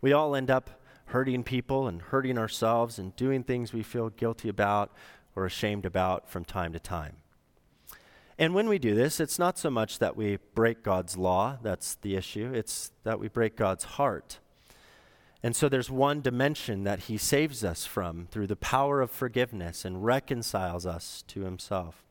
We 0.00 0.12
all 0.12 0.36
end 0.36 0.50
up 0.50 0.80
hurting 1.06 1.42
people 1.42 1.88
and 1.88 2.00
hurting 2.00 2.38
ourselves 2.38 2.98
and 2.98 3.16
doing 3.16 3.42
things 3.42 3.72
we 3.72 3.82
feel 3.82 4.10
guilty 4.10 4.48
about 4.48 4.92
or 5.34 5.46
ashamed 5.46 5.84
about 5.84 6.30
from 6.30 6.44
time 6.44 6.72
to 6.74 6.78
time. 6.78 7.16
And 8.38 8.54
when 8.54 8.68
we 8.68 8.78
do 8.78 8.94
this, 8.94 9.18
it's 9.18 9.38
not 9.38 9.58
so 9.58 9.68
much 9.68 9.98
that 9.98 10.16
we 10.16 10.38
break 10.54 10.84
God's 10.84 11.16
law, 11.16 11.58
that's 11.60 11.96
the 11.96 12.14
issue, 12.14 12.52
it's 12.54 12.92
that 13.02 13.18
we 13.18 13.26
break 13.28 13.56
God's 13.56 13.84
heart. 13.84 14.38
And 15.42 15.56
so 15.56 15.68
there's 15.68 15.90
one 15.90 16.20
dimension 16.20 16.84
that 16.84 17.00
he 17.00 17.16
saves 17.16 17.64
us 17.64 17.84
from 17.84 18.28
through 18.30 18.46
the 18.46 18.56
power 18.56 19.00
of 19.00 19.10
forgiveness 19.10 19.84
and 19.84 20.04
reconciles 20.04 20.86
us 20.86 21.24
to 21.28 21.42
himself. 21.42 22.04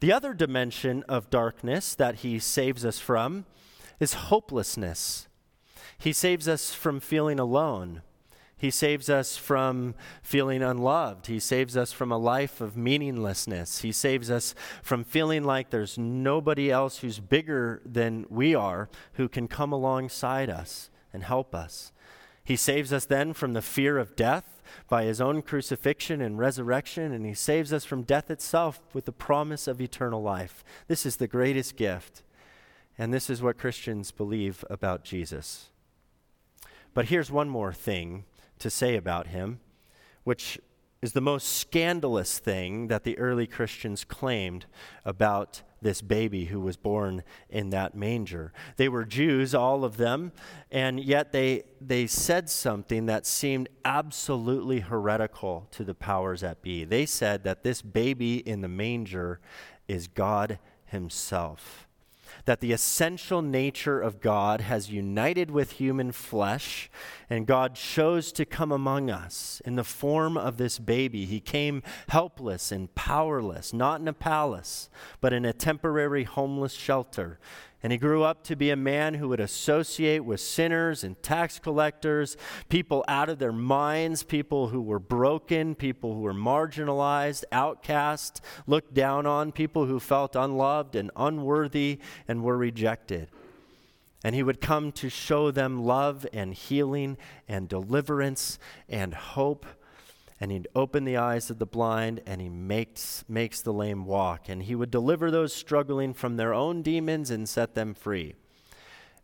The 0.00 0.12
other 0.12 0.34
dimension 0.34 1.02
of 1.08 1.30
darkness 1.30 1.94
that 1.94 2.16
he 2.16 2.38
saves 2.38 2.84
us 2.84 2.98
from 2.98 3.44
is 4.00 4.14
hopelessness. 4.14 5.28
He 5.98 6.12
saves 6.12 6.48
us 6.48 6.74
from 6.74 7.00
feeling 7.00 7.38
alone 7.38 8.02
he 8.64 8.70
saves 8.70 9.10
us 9.10 9.36
from 9.36 9.94
feeling 10.22 10.62
unloved. 10.62 11.26
He 11.26 11.38
saves 11.38 11.76
us 11.76 11.92
from 11.92 12.10
a 12.10 12.16
life 12.16 12.62
of 12.62 12.78
meaninglessness. 12.78 13.82
He 13.82 13.92
saves 13.92 14.30
us 14.30 14.54
from 14.82 15.04
feeling 15.04 15.44
like 15.44 15.68
there's 15.68 15.98
nobody 15.98 16.70
else 16.70 17.00
who's 17.00 17.20
bigger 17.20 17.82
than 17.84 18.24
we 18.30 18.54
are 18.54 18.88
who 19.14 19.28
can 19.28 19.48
come 19.48 19.70
alongside 19.70 20.48
us 20.48 20.88
and 21.12 21.24
help 21.24 21.54
us. 21.54 21.92
He 22.42 22.56
saves 22.56 22.90
us 22.90 23.04
then 23.04 23.34
from 23.34 23.52
the 23.52 23.60
fear 23.60 23.98
of 23.98 24.16
death 24.16 24.62
by 24.88 25.04
his 25.04 25.20
own 25.20 25.42
crucifixion 25.42 26.22
and 26.22 26.38
resurrection, 26.38 27.12
and 27.12 27.26
he 27.26 27.34
saves 27.34 27.70
us 27.70 27.84
from 27.84 28.02
death 28.02 28.30
itself 28.30 28.80
with 28.94 29.04
the 29.04 29.12
promise 29.12 29.68
of 29.68 29.78
eternal 29.78 30.22
life. 30.22 30.64
This 30.88 31.04
is 31.04 31.16
the 31.16 31.28
greatest 31.28 31.76
gift, 31.76 32.22
and 32.96 33.12
this 33.12 33.28
is 33.28 33.42
what 33.42 33.58
Christians 33.58 34.10
believe 34.10 34.64
about 34.70 35.04
Jesus. 35.04 35.68
But 36.94 37.06
here's 37.06 37.30
one 37.30 37.50
more 37.50 37.74
thing 37.74 38.24
to 38.64 38.70
say 38.70 38.96
about 38.96 39.26
him, 39.26 39.60
which 40.22 40.58
is 41.02 41.12
the 41.12 41.20
most 41.20 41.58
scandalous 41.58 42.38
thing 42.38 42.88
that 42.88 43.04
the 43.04 43.18
early 43.18 43.46
Christians 43.46 44.06
claimed 44.06 44.64
about 45.04 45.60
this 45.82 46.00
baby 46.00 46.46
who 46.46 46.60
was 46.60 46.78
born 46.78 47.22
in 47.50 47.68
that 47.68 47.94
manger. 47.94 48.54
They 48.78 48.88
were 48.88 49.04
Jews, 49.04 49.54
all 49.54 49.84
of 49.84 49.98
them, 49.98 50.32
and 50.70 50.98
yet 50.98 51.30
they, 51.30 51.64
they 51.78 52.06
said 52.06 52.48
something 52.48 53.04
that 53.04 53.26
seemed 53.26 53.68
absolutely 53.84 54.80
heretical 54.80 55.68
to 55.72 55.84
the 55.84 55.94
powers 55.94 56.40
that 56.40 56.62
be. 56.62 56.84
They 56.84 57.04
said 57.04 57.44
that 57.44 57.64
this 57.64 57.82
baby 57.82 58.36
in 58.38 58.62
the 58.62 58.68
manger 58.68 59.40
is 59.88 60.06
God 60.06 60.58
Himself. 60.86 61.83
That 62.44 62.60
the 62.60 62.72
essential 62.72 63.42
nature 63.42 64.00
of 64.00 64.20
God 64.20 64.60
has 64.60 64.90
united 64.90 65.50
with 65.50 65.72
human 65.72 66.12
flesh, 66.12 66.90
and 67.30 67.46
God 67.46 67.74
chose 67.74 68.32
to 68.32 68.44
come 68.44 68.70
among 68.70 69.10
us 69.10 69.62
in 69.64 69.76
the 69.76 69.84
form 69.84 70.36
of 70.36 70.56
this 70.56 70.78
baby. 70.78 71.24
He 71.24 71.40
came 71.40 71.82
helpless 72.08 72.70
and 72.70 72.94
powerless, 72.94 73.72
not 73.72 74.00
in 74.00 74.08
a 74.08 74.12
palace, 74.12 74.90
but 75.20 75.32
in 75.32 75.44
a 75.44 75.52
temporary 75.52 76.24
homeless 76.24 76.74
shelter. 76.74 77.38
And 77.84 77.92
he 77.92 77.98
grew 77.98 78.22
up 78.22 78.42
to 78.44 78.56
be 78.56 78.70
a 78.70 78.76
man 78.76 79.12
who 79.12 79.28
would 79.28 79.40
associate 79.40 80.24
with 80.24 80.40
sinners 80.40 81.04
and 81.04 81.22
tax 81.22 81.58
collectors, 81.58 82.34
people 82.70 83.04
out 83.08 83.28
of 83.28 83.38
their 83.38 83.52
minds, 83.52 84.22
people 84.22 84.68
who 84.68 84.80
were 84.80 84.98
broken, 84.98 85.74
people 85.74 86.14
who 86.14 86.22
were 86.22 86.32
marginalized, 86.32 87.44
outcast, 87.52 88.40
looked 88.66 88.94
down 88.94 89.26
on, 89.26 89.52
people 89.52 89.84
who 89.84 90.00
felt 90.00 90.34
unloved 90.34 90.96
and 90.96 91.10
unworthy 91.14 91.98
and 92.26 92.42
were 92.42 92.56
rejected. 92.56 93.28
And 94.24 94.34
he 94.34 94.42
would 94.42 94.62
come 94.62 94.90
to 94.92 95.10
show 95.10 95.50
them 95.50 95.84
love 95.84 96.26
and 96.32 96.54
healing 96.54 97.18
and 97.46 97.68
deliverance 97.68 98.58
and 98.88 99.12
hope 99.12 99.66
and 100.44 100.52
he'd 100.52 100.68
open 100.74 101.06
the 101.06 101.16
eyes 101.16 101.48
of 101.48 101.58
the 101.58 101.64
blind 101.64 102.20
and 102.26 102.38
he 102.38 102.50
makes, 102.50 103.24
makes 103.26 103.62
the 103.62 103.72
lame 103.72 104.04
walk. 104.04 104.46
And 104.46 104.64
he 104.64 104.74
would 104.74 104.90
deliver 104.90 105.30
those 105.30 105.54
struggling 105.54 106.12
from 106.12 106.36
their 106.36 106.52
own 106.52 106.82
demons 106.82 107.30
and 107.30 107.48
set 107.48 107.74
them 107.74 107.94
free. 107.94 108.34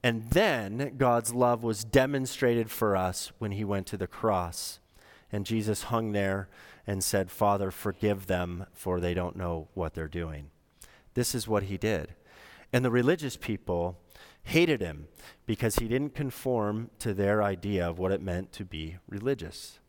And 0.03 0.31
then 0.31 0.95
God's 0.97 1.35
love 1.35 1.63
was 1.63 1.85
demonstrated 1.85 2.71
for 2.71 2.97
us 2.97 3.33
when 3.39 3.53
he 3.53 3.65
went 3.67 3.87
to 3.89 3.99
the 3.99 4.07
cross. 4.07 4.81
And 5.31 5.45
Jesus 5.45 5.83
hung 5.83 6.13
there 6.13 6.49
and 6.87 7.05
said, 7.05 7.31
Father, 7.31 7.71
forgive 7.71 8.27
them, 8.27 8.65
for 8.73 8.99
they 8.99 9.13
don't 9.13 9.37
know 9.37 9.69
what 9.75 9.93
they're 9.93 10.09
doing. 10.09 10.47
This 11.13 11.35
is 11.35 11.47
what 11.47 11.65
he 11.65 11.77
did. 11.77 12.15
And 12.73 12.83
the 12.83 12.91
religious 12.91 13.37
people 13.37 13.99
hated 14.45 14.81
him 14.81 15.07
because 15.45 15.75
he 15.75 15.87
didn't 15.87 16.15
conform 16.15 16.89
to 17.01 17.13
their 17.13 17.43
idea 17.43 17.87
of 17.87 17.99
what 17.99 18.11
it 18.11 18.23
meant 18.23 18.53
to 18.53 18.65
be 18.65 18.97
religious. 19.07 19.81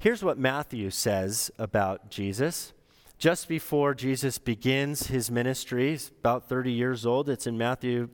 Here's 0.00 0.24
what 0.24 0.38
Matthew 0.38 0.88
says 0.88 1.50
about 1.58 2.08
Jesus. 2.08 2.72
Just 3.18 3.48
before 3.48 3.92
Jesus 3.94 4.38
begins 4.38 5.08
his 5.08 5.30
ministry, 5.30 5.90
he's 5.90 6.08
about 6.20 6.48
30 6.48 6.72
years 6.72 7.04
old. 7.04 7.28
It's 7.28 7.46
in 7.46 7.58
Matthew 7.58 8.08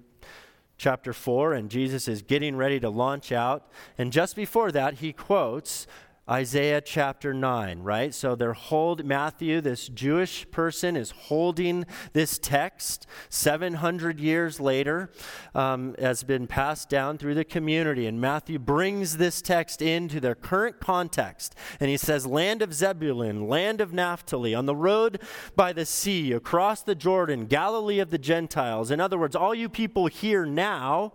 chapter 0.78 1.12
4, 1.12 1.52
and 1.52 1.70
Jesus 1.70 2.08
is 2.08 2.22
getting 2.22 2.56
ready 2.56 2.80
to 2.80 2.90
launch 2.90 3.30
out. 3.30 3.70
And 3.96 4.12
just 4.12 4.34
before 4.34 4.72
that, 4.72 4.94
he 4.94 5.12
quotes 5.12 5.86
Isaiah 6.28 6.80
chapter 6.80 7.32
9, 7.32 7.84
right? 7.84 8.12
So 8.12 8.34
they're 8.34 8.52
hold 8.52 9.04
Matthew, 9.04 9.60
this 9.60 9.86
Jewish 9.86 10.50
person, 10.50 10.96
is 10.96 11.12
holding 11.12 11.86
this 12.14 12.36
text 12.36 13.06
700 13.28 14.18
years 14.18 14.58
later, 14.58 15.12
um, 15.54 15.94
has 16.00 16.24
been 16.24 16.48
passed 16.48 16.88
down 16.88 17.16
through 17.16 17.36
the 17.36 17.44
community. 17.44 18.08
And 18.08 18.20
Matthew 18.20 18.58
brings 18.58 19.18
this 19.18 19.40
text 19.40 19.80
into 19.80 20.18
their 20.18 20.34
current 20.34 20.80
context. 20.80 21.54
And 21.78 21.88
he 21.88 21.96
says, 21.96 22.26
Land 22.26 22.60
of 22.60 22.74
Zebulun, 22.74 23.46
land 23.46 23.80
of 23.80 23.92
Naphtali, 23.92 24.52
on 24.52 24.66
the 24.66 24.74
road 24.74 25.20
by 25.54 25.72
the 25.72 25.86
sea, 25.86 26.32
across 26.32 26.82
the 26.82 26.96
Jordan, 26.96 27.46
Galilee 27.46 28.00
of 28.00 28.10
the 28.10 28.18
Gentiles. 28.18 28.90
In 28.90 29.00
other 29.00 29.16
words, 29.16 29.36
all 29.36 29.54
you 29.54 29.68
people 29.68 30.08
here 30.08 30.44
now, 30.44 31.12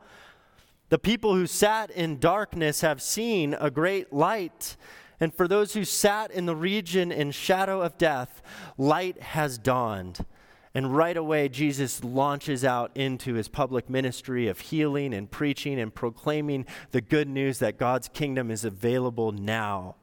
the 0.87 0.99
people 0.99 1.35
who 1.35 1.47
sat 1.47 1.91
in 1.91 2.17
darkness 2.17 2.79
have 2.79 3.01
seen 3.01 3.55
a 3.59 3.69
great 3.69 4.13
light. 4.13 4.77
And 5.21 5.33
for 5.33 5.47
those 5.47 5.73
who 5.73 5.85
sat 5.85 6.31
in 6.31 6.47
the 6.47 6.55
region 6.55 7.11
in 7.11 7.29
shadow 7.29 7.81
of 7.81 7.97
death, 7.99 8.41
light 8.75 9.21
has 9.21 9.59
dawned. 9.59 10.25
And 10.73 10.95
right 10.95 11.15
away, 11.15 11.47
Jesus 11.47 12.03
launches 12.03 12.65
out 12.65 12.91
into 12.95 13.35
his 13.35 13.47
public 13.47 13.87
ministry 13.87 14.47
of 14.47 14.59
healing 14.59 15.13
and 15.13 15.29
preaching 15.29 15.79
and 15.79 15.93
proclaiming 15.93 16.65
the 16.89 17.01
good 17.01 17.29
news 17.29 17.59
that 17.59 17.77
God's 17.77 18.07
kingdom 18.07 18.49
is 18.49 18.65
available 18.65 19.31
now. 19.31 19.95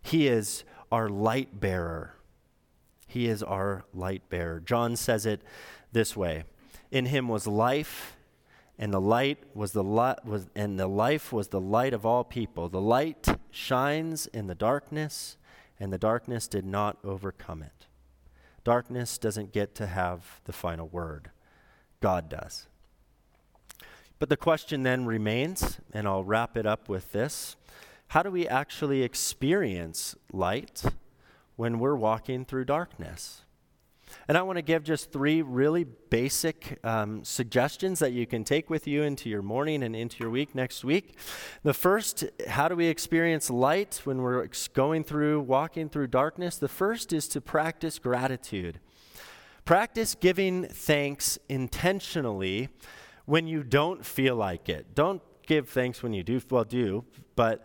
He 0.00 0.28
is 0.28 0.62
our 0.92 1.08
light 1.08 1.58
bearer. 1.58 2.14
He 3.08 3.26
is 3.26 3.42
our 3.42 3.84
light 3.92 4.28
bearer. 4.28 4.60
John 4.60 4.94
says 4.94 5.26
it 5.26 5.42
this 5.92 6.16
way 6.16 6.44
In 6.90 7.06
him 7.06 7.26
was 7.26 7.46
life 7.48 8.16
and 8.82 8.92
the 8.92 9.00
light 9.00 9.38
was 9.54 9.70
the 9.70 9.84
light 9.84 10.24
was 10.24 10.48
and 10.56 10.76
the 10.76 10.88
life 10.88 11.32
was 11.32 11.46
the 11.46 11.60
light 11.60 11.94
of 11.94 12.04
all 12.04 12.24
people. 12.24 12.68
The 12.68 12.80
light 12.80 13.28
shines 13.52 14.26
in 14.26 14.48
the 14.48 14.56
darkness 14.56 15.36
and 15.78 15.92
the 15.92 15.98
darkness 15.98 16.48
did 16.48 16.66
not 16.66 16.98
overcome 17.04 17.62
it. 17.62 17.86
Darkness 18.64 19.18
doesn't 19.18 19.52
get 19.52 19.76
to 19.76 19.86
have 19.86 20.40
the 20.46 20.52
final 20.52 20.88
word. 20.88 21.30
God 22.00 22.28
does. 22.28 22.66
But 24.18 24.28
the 24.28 24.36
question 24.36 24.82
then 24.82 25.06
remains 25.06 25.78
and 25.92 26.08
i'll 26.08 26.24
wrap 26.24 26.56
it 26.56 26.66
up 26.66 26.88
with 26.88 27.12
this. 27.12 27.54
How 28.08 28.24
do 28.24 28.32
we 28.32 28.48
actually 28.48 29.04
experience 29.04 30.16
light 30.32 30.82
when 31.54 31.78
we're 31.78 31.94
walking 31.94 32.44
through 32.44 32.64
darkness 32.64 33.42
and 34.28 34.38
I 34.38 34.42
want 34.42 34.56
to 34.56 34.62
give 34.62 34.84
just 34.84 35.12
three 35.12 35.42
really 35.42 35.84
basic 35.84 36.78
um, 36.84 37.24
suggestions 37.24 37.98
that 37.98 38.12
you 38.12 38.26
can 38.26 38.44
take 38.44 38.70
with 38.70 38.86
you 38.86 39.02
into 39.02 39.28
your 39.28 39.42
morning 39.42 39.82
and 39.82 39.96
into 39.96 40.18
your 40.20 40.30
week 40.30 40.54
next 40.54 40.84
week. 40.84 41.18
The 41.62 41.74
first, 41.74 42.24
how 42.48 42.68
do 42.68 42.76
we 42.76 42.86
experience 42.86 43.50
light 43.50 44.00
when 44.04 44.22
we're 44.22 44.48
going 44.74 45.04
through, 45.04 45.40
walking 45.40 45.88
through 45.88 46.08
darkness? 46.08 46.56
The 46.56 46.68
first 46.68 47.12
is 47.12 47.28
to 47.28 47.40
practice 47.40 47.98
gratitude. 47.98 48.80
Practice 49.64 50.14
giving 50.14 50.64
thanks 50.64 51.38
intentionally 51.48 52.68
when 53.26 53.46
you 53.46 53.62
don't 53.62 54.04
feel 54.04 54.34
like 54.36 54.68
it. 54.68 54.94
Don't 54.94 55.22
give 55.46 55.68
thanks 55.68 56.02
when 56.02 56.12
you 56.12 56.22
do, 56.22 56.40
well, 56.50 56.64
do, 56.64 57.04
but 57.36 57.64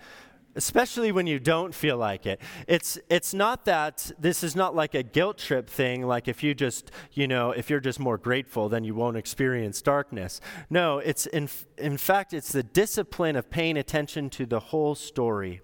especially 0.57 1.11
when 1.11 1.27
you 1.27 1.39
don't 1.39 1.73
feel 1.73 1.97
like 1.97 2.25
it. 2.25 2.41
It's 2.67 2.99
it's 3.09 3.33
not 3.33 3.65
that 3.65 4.11
this 4.19 4.43
is 4.43 4.55
not 4.55 4.75
like 4.75 4.95
a 4.95 5.03
guilt 5.03 5.37
trip 5.37 5.69
thing 5.69 6.05
like 6.05 6.27
if 6.27 6.43
you 6.43 6.53
just, 6.53 6.91
you 7.13 7.27
know, 7.27 7.51
if 7.51 7.69
you're 7.69 7.79
just 7.79 7.99
more 7.99 8.17
grateful 8.17 8.67
then 8.67 8.83
you 8.83 8.95
won't 8.95 9.15
experience 9.15 9.81
darkness. 9.81 10.41
No, 10.69 10.97
it's 10.97 11.27
in 11.27 11.47
in 11.77 11.97
fact 11.97 12.33
it's 12.33 12.51
the 12.51 12.63
discipline 12.63 13.35
of 13.35 13.49
paying 13.49 13.77
attention 13.77 14.29
to 14.31 14.45
the 14.45 14.59
whole 14.59 14.95
story, 14.95 15.61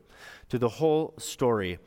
to 0.49 0.57
the 0.57 0.69
whole 0.69 1.15
story. 1.17 1.79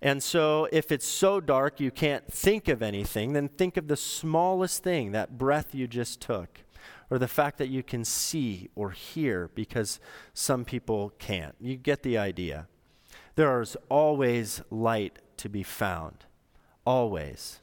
And 0.00 0.22
so, 0.22 0.68
if 0.70 0.92
it's 0.92 1.08
so 1.08 1.40
dark 1.40 1.80
you 1.80 1.90
can't 1.90 2.32
think 2.32 2.68
of 2.68 2.82
anything, 2.82 3.32
then 3.32 3.48
think 3.48 3.76
of 3.76 3.88
the 3.88 3.96
smallest 3.96 4.84
thing, 4.84 5.10
that 5.10 5.36
breath 5.36 5.74
you 5.74 5.88
just 5.88 6.20
took 6.20 6.60
or 7.10 7.18
the 7.18 7.28
fact 7.28 7.58
that 7.58 7.68
you 7.68 7.82
can 7.82 8.04
see 8.04 8.68
or 8.74 8.90
hear 8.90 9.50
because 9.54 10.00
some 10.34 10.64
people 10.64 11.12
can't. 11.18 11.54
You 11.60 11.76
get 11.76 12.02
the 12.02 12.18
idea. 12.18 12.68
There 13.34 13.60
is 13.60 13.76
always 13.88 14.62
light 14.70 15.18
to 15.38 15.48
be 15.48 15.62
found. 15.62 16.24
Always. 16.84 17.60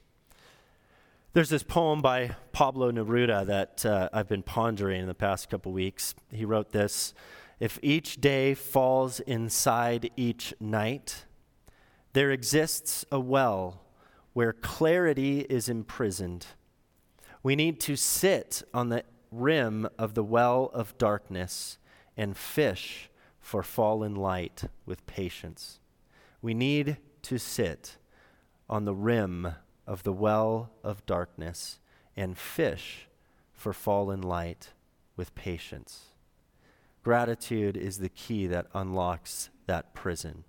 There's 1.33 1.49
this 1.49 1.63
poem 1.63 2.01
by 2.01 2.35
Pablo 2.53 2.91
Neruda 2.91 3.45
that 3.45 3.85
uh, 3.85 4.07
I've 4.13 4.29
been 4.29 4.41
pondering 4.41 5.01
in 5.01 5.07
the 5.07 5.13
past 5.13 5.49
couple 5.49 5.73
weeks. 5.73 6.15
He 6.31 6.45
wrote 6.45 6.71
this 6.71 7.13
If 7.59 7.77
each 7.81 8.21
day 8.21 8.53
falls 8.53 9.19
inside 9.19 10.11
each 10.15 10.53
night, 10.61 11.25
there 12.13 12.31
exists 12.31 13.03
a 13.11 13.19
well 13.19 13.81
where 14.31 14.53
clarity 14.53 15.41
is 15.41 15.67
imprisoned. 15.67 16.45
We 17.43 17.57
need 17.57 17.81
to 17.81 17.97
sit 17.97 18.63
on 18.73 18.87
the 18.87 19.03
rim 19.35 19.87
of 19.97 20.13
the 20.13 20.23
well 20.23 20.69
of 20.73 20.97
darkness 20.97 21.77
and 22.17 22.35
fish 22.35 23.09
for 23.39 23.61
fallen 23.63 24.15
light 24.15 24.65
with 24.85 25.05
patience. 25.05 25.79
We 26.41 26.53
need 26.53 26.97
to 27.23 27.37
sit 27.37 27.97
on 28.69 28.85
the 28.85 28.95
rim 28.95 29.55
of 29.85 30.03
the 30.03 30.13
well 30.13 30.71
of 30.83 31.05
darkness 31.05 31.79
and 32.15 32.37
fish 32.37 33.07
for 33.53 33.73
fallen 33.73 34.21
light 34.21 34.69
with 35.15 35.35
patience. 35.35 36.05
Gratitude 37.03 37.77
is 37.77 37.99
the 37.99 38.09
key 38.09 38.47
that 38.47 38.67
unlocks 38.73 39.49
that 39.67 39.93
prison. 39.93 40.43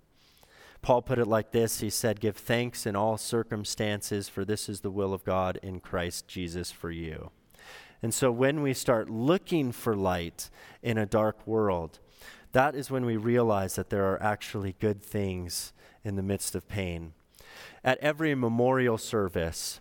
Paul 0.81 1.01
put 1.01 1.19
it 1.19 1.27
like 1.27 1.51
this 1.51 1.81
He 1.81 1.89
said, 1.89 2.19
Give 2.19 2.35
thanks 2.35 2.85
in 2.85 2.95
all 2.95 3.17
circumstances, 3.17 4.29
for 4.29 4.45
this 4.45 4.69
is 4.69 4.81
the 4.81 4.91
will 4.91 5.13
of 5.13 5.23
God 5.23 5.59
in 5.61 5.79
Christ 5.79 6.27
Jesus 6.27 6.71
for 6.71 6.89
you. 6.89 7.31
And 8.01 8.13
so 8.13 8.31
when 8.31 8.61
we 8.61 8.73
start 8.73 9.09
looking 9.09 9.71
for 9.71 9.95
light 9.95 10.49
in 10.81 10.97
a 10.97 11.05
dark 11.05 11.45
world, 11.47 11.99
that 12.51 12.75
is 12.75 12.91
when 12.91 13.05
we 13.05 13.17
realize 13.17 13.75
that 13.75 13.89
there 13.89 14.05
are 14.05 14.21
actually 14.21 14.75
good 14.79 15.01
things 15.01 15.73
in 16.03 16.15
the 16.15 16.23
midst 16.23 16.55
of 16.55 16.67
pain. 16.67 17.13
At 17.83 17.97
every 17.99 18.35
memorial 18.35 18.97
service, 18.97 19.79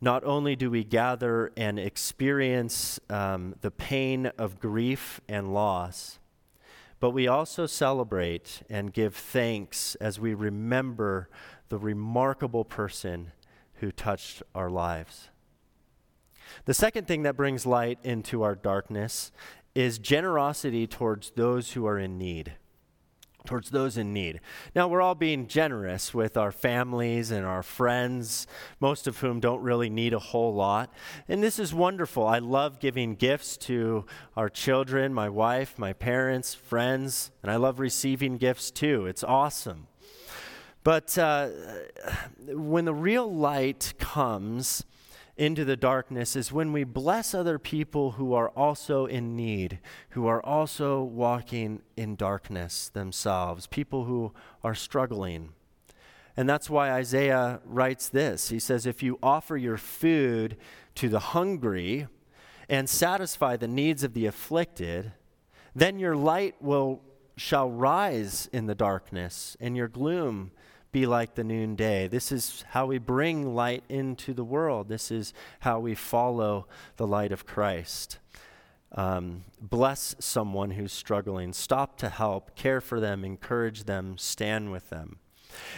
not 0.00 0.24
only 0.24 0.54
do 0.56 0.70
we 0.70 0.84
gather 0.84 1.52
and 1.56 1.78
experience 1.78 3.00
um, 3.08 3.54
the 3.60 3.70
pain 3.70 4.26
of 4.38 4.60
grief 4.60 5.20
and 5.28 5.54
loss, 5.54 6.18
but 7.00 7.10
we 7.10 7.26
also 7.26 7.66
celebrate 7.66 8.62
and 8.70 8.92
give 8.92 9.14
thanks 9.14 9.94
as 9.96 10.20
we 10.20 10.34
remember 10.34 11.28
the 11.68 11.78
remarkable 11.78 12.64
person 12.64 13.32
who 13.74 13.90
touched 13.90 14.42
our 14.54 14.70
lives. 14.70 15.30
The 16.64 16.74
second 16.74 17.06
thing 17.06 17.22
that 17.22 17.36
brings 17.36 17.66
light 17.66 17.98
into 18.02 18.42
our 18.42 18.54
darkness 18.54 19.32
is 19.74 19.98
generosity 19.98 20.86
towards 20.86 21.30
those 21.32 21.72
who 21.72 21.86
are 21.86 21.98
in 21.98 22.16
need. 22.18 22.54
Towards 23.46 23.70
those 23.70 23.98
in 23.98 24.14
need. 24.14 24.40
Now, 24.74 24.88
we're 24.88 25.02
all 25.02 25.14
being 25.14 25.48
generous 25.48 26.14
with 26.14 26.38
our 26.38 26.50
families 26.50 27.30
and 27.30 27.44
our 27.44 27.62
friends, 27.62 28.46
most 28.80 29.06
of 29.06 29.18
whom 29.18 29.38
don't 29.38 29.60
really 29.60 29.90
need 29.90 30.14
a 30.14 30.18
whole 30.18 30.54
lot. 30.54 30.90
And 31.28 31.42
this 31.42 31.58
is 31.58 31.74
wonderful. 31.74 32.26
I 32.26 32.38
love 32.38 32.80
giving 32.80 33.16
gifts 33.16 33.58
to 33.58 34.06
our 34.34 34.48
children, 34.48 35.12
my 35.12 35.28
wife, 35.28 35.78
my 35.78 35.92
parents, 35.92 36.54
friends, 36.54 37.32
and 37.42 37.52
I 37.52 37.56
love 37.56 37.80
receiving 37.80 38.38
gifts 38.38 38.70
too. 38.70 39.04
It's 39.04 39.22
awesome. 39.22 39.88
But 40.82 41.18
uh, 41.18 41.48
when 42.48 42.86
the 42.86 42.94
real 42.94 43.30
light 43.30 43.92
comes, 43.98 44.84
into 45.36 45.64
the 45.64 45.76
darkness 45.76 46.36
is 46.36 46.52
when 46.52 46.72
we 46.72 46.84
bless 46.84 47.34
other 47.34 47.58
people 47.58 48.12
who 48.12 48.34
are 48.34 48.50
also 48.50 49.06
in 49.06 49.34
need, 49.34 49.80
who 50.10 50.26
are 50.26 50.44
also 50.44 51.02
walking 51.02 51.82
in 51.96 52.14
darkness 52.14 52.88
themselves, 52.88 53.66
people 53.66 54.04
who 54.04 54.32
are 54.62 54.74
struggling. 54.74 55.50
And 56.36 56.48
that's 56.48 56.70
why 56.70 56.92
Isaiah 56.92 57.60
writes 57.64 58.08
this. 58.08 58.48
He 58.48 58.58
says, 58.58 58.86
If 58.86 59.02
you 59.02 59.18
offer 59.22 59.56
your 59.56 59.76
food 59.76 60.56
to 60.96 61.08
the 61.08 61.20
hungry 61.20 62.06
and 62.68 62.88
satisfy 62.88 63.56
the 63.56 63.68
needs 63.68 64.04
of 64.04 64.14
the 64.14 64.26
afflicted, 64.26 65.12
then 65.74 65.98
your 65.98 66.16
light 66.16 66.54
will 66.60 67.02
shall 67.36 67.68
rise 67.68 68.48
in 68.52 68.66
the 68.66 68.74
darkness, 68.74 69.56
and 69.60 69.76
your 69.76 69.88
gloom 69.88 70.52
be 70.94 71.06
like 71.06 71.34
the 71.34 71.42
noonday. 71.42 72.06
This 72.06 72.30
is 72.30 72.64
how 72.68 72.86
we 72.86 72.98
bring 72.98 73.52
light 73.52 73.82
into 73.88 74.32
the 74.32 74.44
world. 74.44 74.88
This 74.88 75.10
is 75.10 75.34
how 75.58 75.80
we 75.80 75.96
follow 75.96 76.68
the 76.98 77.06
light 77.06 77.32
of 77.32 77.44
Christ. 77.44 78.18
Um, 78.92 79.42
bless 79.60 80.14
someone 80.20 80.70
who's 80.70 80.92
struggling. 80.92 81.52
Stop 81.52 81.98
to 81.98 82.08
help, 82.08 82.54
care 82.54 82.80
for 82.80 83.00
them, 83.00 83.24
encourage 83.24 83.84
them, 83.84 84.16
stand 84.18 84.70
with 84.70 84.88
them. 84.90 85.18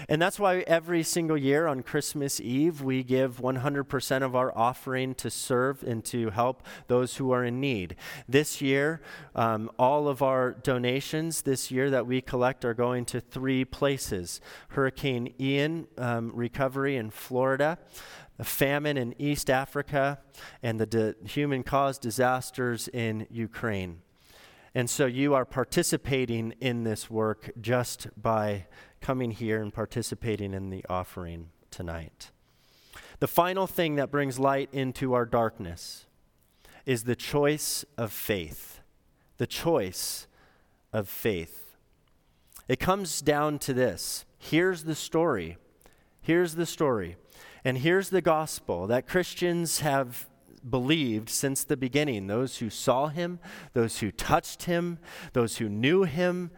And 0.08 0.20
that's 0.20 0.38
why 0.38 0.60
every 0.66 1.02
single 1.02 1.36
year 1.36 1.66
on 1.66 1.82
Christmas 1.82 2.40
Eve, 2.40 2.82
we 2.82 3.02
give 3.02 3.38
100% 3.38 4.22
of 4.22 4.36
our 4.36 4.56
offering 4.56 5.14
to 5.16 5.30
serve 5.30 5.82
and 5.82 6.04
to 6.06 6.30
help 6.30 6.62
those 6.88 7.16
who 7.16 7.30
are 7.32 7.44
in 7.44 7.60
need. 7.60 7.96
This 8.28 8.60
year, 8.60 9.00
um, 9.34 9.70
all 9.78 10.08
of 10.08 10.22
our 10.22 10.52
donations 10.52 11.42
this 11.42 11.70
year 11.70 11.90
that 11.90 12.06
we 12.06 12.20
collect 12.20 12.64
are 12.64 12.74
going 12.74 13.04
to 13.06 13.20
three 13.20 13.64
places 13.64 14.40
Hurricane 14.68 15.32
Ian 15.40 15.86
um, 15.98 16.30
recovery 16.34 16.96
in 16.96 17.10
Florida. 17.10 17.78
A 18.38 18.44
famine 18.44 18.98
in 18.98 19.14
East 19.18 19.48
Africa 19.48 20.18
and 20.62 20.78
the 20.78 21.16
human 21.24 21.62
caused 21.62 22.02
disasters 22.02 22.86
in 22.88 23.26
Ukraine. 23.30 24.02
And 24.76 24.90
so 24.90 25.06
you 25.06 25.32
are 25.32 25.46
participating 25.46 26.52
in 26.60 26.84
this 26.84 27.08
work 27.08 27.50
just 27.58 28.08
by 28.14 28.66
coming 29.00 29.30
here 29.30 29.62
and 29.62 29.72
participating 29.72 30.52
in 30.52 30.68
the 30.68 30.84
offering 30.90 31.48
tonight. 31.70 32.30
The 33.18 33.26
final 33.26 33.66
thing 33.66 33.96
that 33.96 34.10
brings 34.10 34.38
light 34.38 34.68
into 34.74 35.14
our 35.14 35.24
darkness 35.24 36.04
is 36.84 37.04
the 37.04 37.16
choice 37.16 37.86
of 37.96 38.12
faith. 38.12 38.80
The 39.38 39.46
choice 39.46 40.26
of 40.92 41.08
faith. 41.08 41.74
It 42.68 42.78
comes 42.78 43.22
down 43.22 43.58
to 43.60 43.72
this. 43.72 44.26
Here's 44.38 44.84
the 44.84 44.94
story. 44.94 45.56
Here's 46.20 46.56
the 46.56 46.66
story. 46.66 47.16
And 47.64 47.78
here's 47.78 48.10
the 48.10 48.20
gospel 48.20 48.86
that 48.88 49.08
Christians 49.08 49.80
have 49.80 50.28
believed 50.70 51.28
since 51.28 51.64
the 51.64 51.76
beginning. 51.76 52.26
Those 52.26 52.58
who 52.58 52.70
saw 52.70 53.08
him, 53.08 53.38
those 53.72 53.98
who 53.98 54.10
touched 54.10 54.64
him, 54.64 54.98
those 55.32 55.58
who 55.58 55.68
knew 55.68 56.04
him, 56.04 56.50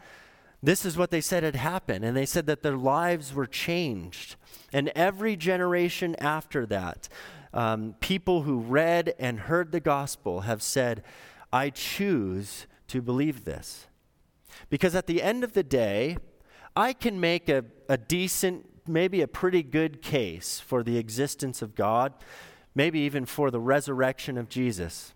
this 0.63 0.85
is 0.85 0.97
what 0.97 1.11
they 1.11 1.21
said 1.21 1.43
had 1.43 1.57
happened. 1.57 2.05
And 2.05 2.17
they 2.17 2.27
said 2.27 2.47
that 2.47 2.63
their 2.63 2.77
lives 2.77 3.33
were 3.33 3.47
changed. 3.47 4.37
And 4.73 4.89
every 4.95 5.37
generation 5.37 6.17
after 6.19 6.67
that, 6.67 7.09
um, 7.55 7.95
people 8.01 8.43
who 8.43 8.59
read 8.59 9.15
and 9.19 9.41
heard 9.41 9.73
the 9.73 9.81
gospel 9.81 10.41
have 10.41 10.63
said, 10.63 11.03
I 11.53 11.71
choose 11.71 12.67
to 12.89 13.01
believe 13.01 13.45
this. 13.45 13.87
Because 14.71 14.95
at 14.95 15.07
the 15.07 15.23
end 15.23 15.45
of 15.45 15.55
the 15.55 15.63
day, 15.63 16.19
I 16.75 16.93
can 16.93 17.21
make 17.21 17.49
a, 17.49 17.65
a 17.89 17.97
decent, 17.97 18.67
maybe 18.87 19.21
a 19.21 19.29
pretty 19.29 19.63
good 19.63 20.03
case 20.03 20.61
for 20.61 20.83
the 20.83 20.99
existence 20.99 21.63
of 21.63 21.75
God, 21.75 22.13
maybe 22.79 23.01
even 23.01 23.27
for 23.27 23.51
the 23.51 23.59
resurrection 23.59 24.39
of 24.39 24.49
Jesus. 24.49 25.13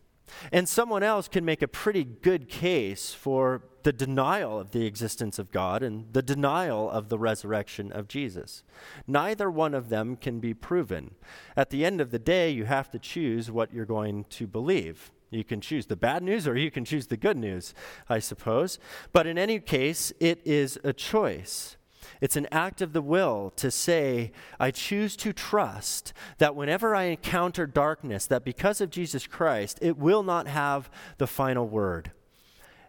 And 0.50 0.68
someone 0.68 1.04
else 1.04 1.28
can 1.28 1.44
make 1.44 1.62
a 1.62 1.68
pretty 1.68 2.02
good 2.02 2.48
case 2.48 3.14
for 3.14 3.62
the 3.84 3.92
denial 3.92 4.58
of 4.58 4.72
the 4.72 4.84
existence 4.84 5.38
of 5.38 5.52
God 5.52 5.80
and 5.80 6.12
the 6.12 6.22
denial 6.22 6.90
of 6.90 7.08
the 7.08 7.20
resurrection 7.20 7.92
of 7.92 8.08
Jesus. 8.08 8.64
Neither 9.06 9.48
one 9.48 9.74
of 9.74 9.90
them 9.90 10.16
can 10.16 10.40
be 10.40 10.54
proven. 10.54 11.14
At 11.56 11.70
the 11.70 11.84
end 11.84 12.00
of 12.00 12.10
the 12.10 12.18
day, 12.18 12.50
you 12.50 12.64
have 12.64 12.90
to 12.90 12.98
choose 12.98 13.48
what 13.48 13.72
you're 13.72 13.84
going 13.84 14.24
to 14.30 14.48
believe. 14.48 15.12
You 15.30 15.44
can 15.44 15.60
choose 15.60 15.86
the 15.86 15.94
bad 15.94 16.24
news 16.24 16.48
or 16.48 16.56
you 16.56 16.72
can 16.72 16.84
choose 16.84 17.06
the 17.06 17.16
good 17.16 17.36
news, 17.36 17.74
I 18.08 18.18
suppose. 18.18 18.80
But 19.12 19.28
in 19.28 19.38
any 19.38 19.60
case, 19.60 20.12
it 20.18 20.40
is 20.44 20.80
a 20.82 20.92
choice. 20.92 21.76
It's 22.20 22.36
an 22.36 22.48
act 22.50 22.80
of 22.80 22.92
the 22.92 23.02
will 23.02 23.52
to 23.56 23.70
say, 23.70 24.32
I 24.58 24.70
choose 24.70 25.16
to 25.16 25.32
trust 25.32 26.12
that 26.38 26.56
whenever 26.56 26.94
I 26.94 27.04
encounter 27.04 27.66
darkness, 27.66 28.26
that 28.26 28.44
because 28.44 28.80
of 28.80 28.90
Jesus 28.90 29.26
Christ, 29.26 29.78
it 29.82 29.96
will 29.96 30.22
not 30.22 30.46
have 30.46 30.90
the 31.18 31.26
final 31.26 31.66
word. 31.66 32.12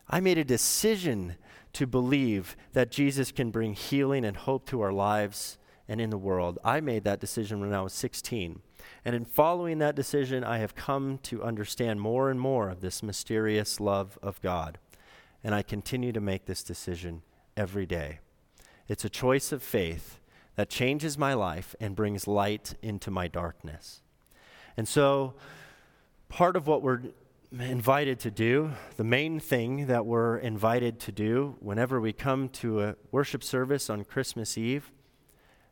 I 0.10 0.20
made 0.20 0.38
a 0.38 0.44
decision 0.44 1.36
to 1.74 1.88
believe 1.88 2.56
that 2.74 2.92
Jesus 2.92 3.32
can 3.32 3.50
bring 3.52 3.74
healing 3.74 4.26
and 4.26 4.38
hope 4.38 4.68
to 4.68 4.82
our 4.82 4.92
lives 4.92 5.58
and 5.88 6.00
in 6.00 6.10
the 6.10 6.18
world. 6.18 6.60
I 6.64 6.82
made 6.82 7.04
that 7.04 7.20
decision 7.20 7.60
when 7.60 7.74
I 7.74 7.82
was 7.82 7.94
16. 7.94 8.62
And 9.06 9.16
in 9.16 9.26
following 9.26 9.80
that 9.80 9.96
decision, 9.96 10.44
I 10.44 10.60
have 10.60 10.76
come 10.76 11.20
to 11.24 11.44
understand 11.44 12.00
more 12.02 12.30
and 12.30 12.40
more 12.40 12.70
of 12.70 12.82
this 12.82 13.04
mysterious 13.04 13.80
love 13.80 14.18
of 14.22 14.42
God. 14.42 14.78
And 15.44 15.54
I 15.54 15.62
continue 15.62 16.12
to 16.12 16.22
make 16.22 16.46
this 16.46 16.64
decision 16.64 17.22
every 17.58 17.86
day. 17.86 18.20
It's 18.88 19.06
a 19.06 19.10
choice 19.10 19.52
of 19.52 19.64
faith 19.64 20.20
that 20.56 20.70
changes 20.70 21.18
my 21.18 21.34
life 21.34 21.76
and 21.80 21.96
brings 21.96 22.28
light 22.28 22.76
into 22.82 23.10
my 23.10 23.28
darkness. 23.28 24.02
And 24.78 24.88
so, 24.88 25.36
part 26.30 26.56
of 26.56 26.68
what 26.68 26.82
we're 26.82 27.02
invited 27.52 28.20
to 28.20 28.32
do, 28.32 28.72
the 28.98 29.04
main 29.04 29.40
thing 29.40 29.88
that 29.88 30.06
we're 30.06 30.38
invited 30.38 31.00
to 31.02 31.12
do 31.12 31.56
whenever 31.60 32.02
we 32.02 32.12
come 32.12 32.50
to 32.50 32.82
a 32.82 32.96
worship 33.12 33.44
service 33.44 33.90
on 33.90 34.04
Christmas 34.04 34.58
Eve, 34.58 34.92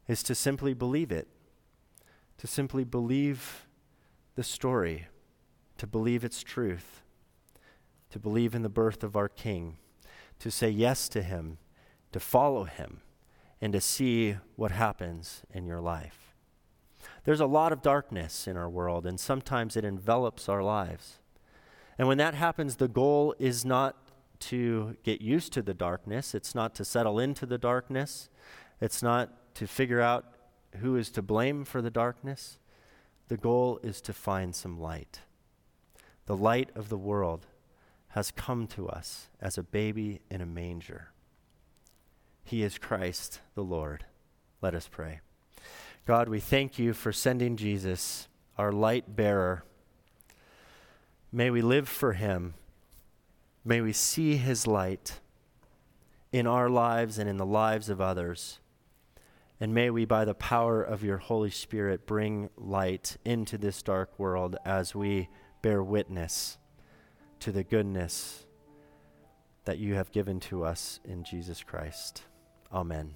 is 0.08 0.24
to 0.24 0.36
simply 0.36 0.74
believe 0.74 1.12
it, 1.12 1.28
to 2.38 2.48
simply 2.48 2.84
believe 2.84 3.68
the 4.36 4.44
story, 4.44 5.08
to 5.78 5.88
believe 5.88 6.24
its 6.24 6.44
truth, 6.44 7.02
to 8.10 8.20
believe 8.20 8.54
in 8.54 8.62
the 8.62 8.70
birth 8.70 9.04
of 9.04 9.16
our 9.16 9.30
King, 9.30 9.78
to 10.40 10.52
say 10.52 10.70
yes 10.70 11.10
to 11.10 11.22
Him 11.22 11.58
to 12.12 12.20
follow 12.20 12.66
Him 12.66 13.02
and 13.62 13.74
to 13.74 13.82
see 13.82 14.38
what 14.56 14.72
happens 14.72 15.44
in 15.54 15.66
your 15.66 15.80
life. 15.80 16.34
There's 17.24 17.40
a 17.40 17.46
lot 17.46 17.72
of 17.72 17.82
darkness 17.82 18.48
in 18.48 18.58
our 18.58 18.70
world, 18.70 19.06
and 19.06 19.20
sometimes 19.20 19.76
it 19.76 19.86
envelops 19.86 20.50
our 20.50 20.64
lives. 20.64 21.20
And 21.98 22.08
when 22.08 22.18
that 22.18 22.34
happens, 22.34 22.78
the 22.78 22.88
goal 22.88 23.36
is 23.38 23.64
not 23.64 23.96
to 24.40 24.98
get 25.04 25.22
used 25.22 25.54
to 25.54 25.62
the 25.62 25.74
darkness, 25.74 26.34
it's 26.34 26.56
not 26.56 26.74
to 26.76 26.86
settle 26.86 27.20
into 27.20 27.46
the 27.46 27.60
darkness, 27.60 28.30
it's 28.80 29.04
not 29.04 29.54
to 29.56 29.68
figure 29.68 30.02
out 30.02 30.26
who 30.78 30.96
is 30.96 31.12
to 31.12 31.22
blame 31.22 31.64
for 31.64 31.82
the 31.82 31.92
darkness. 31.92 32.58
The 33.28 33.38
goal 33.38 33.80
is 33.84 34.02
to 34.02 34.14
find 34.14 34.56
some 34.56 34.80
light. 34.80 35.20
The 36.26 36.36
light 36.36 36.70
of 36.76 36.90
the 36.90 36.98
world 36.98 37.46
has 38.10 38.32
come 38.32 38.68
to 38.68 38.90
us 38.90 39.30
as 39.40 39.58
a 39.58 39.64
baby 39.64 40.22
in 40.30 40.42
a 40.42 40.46
manger. 40.46 41.12
He 42.44 42.64
is 42.64 42.78
Christ 42.78 43.40
the 43.56 43.64
Lord. 43.64 44.06
Let 44.62 44.76
us 44.76 44.88
pray. 44.90 45.22
God, 46.06 46.30
we 46.30 46.40
thank 46.40 46.80
you 46.80 46.94
for 46.94 47.12
sending 47.12 47.56
Jesus, 47.56 48.28
our 48.58 48.72
light 48.72 49.16
bearer. 49.16 49.64
May 51.32 51.50
we 51.50 51.62
live 51.62 51.88
for 51.88 52.14
him. 52.14 52.56
May 53.64 53.82
we 53.82 53.94
see 53.94 54.38
his 54.38 54.68
light 54.68 55.20
in 56.32 56.48
our 56.48 56.70
lives 56.70 57.18
and 57.18 57.30
in 57.30 57.38
the 57.38 57.46
lives 57.46 57.90
of 57.90 58.02
others. 58.02 58.60
And 59.60 59.74
may 59.76 59.92
we, 59.92 60.06
by 60.06 60.26
the 60.26 60.34
power 60.34 60.82
of 60.82 61.04
your 61.04 61.18
Holy 61.18 61.52
Spirit, 61.52 62.08
bring 62.08 62.50
light 62.58 63.18
into 63.24 63.60
this 63.60 63.84
dark 63.84 64.18
world 64.18 64.56
as 64.66 64.96
we 64.96 65.30
bear 65.62 65.84
witness 65.84 66.58
to 67.42 67.52
the 67.52 67.64
goodness 67.64 68.46
that 69.66 69.78
you 69.78 69.94
have 69.94 70.12
given 70.12 70.40
to 70.40 70.64
us 70.64 71.00
in 71.06 71.24
Jesus 71.24 71.62
Christ. 71.62 72.24
Amen. 72.74 73.14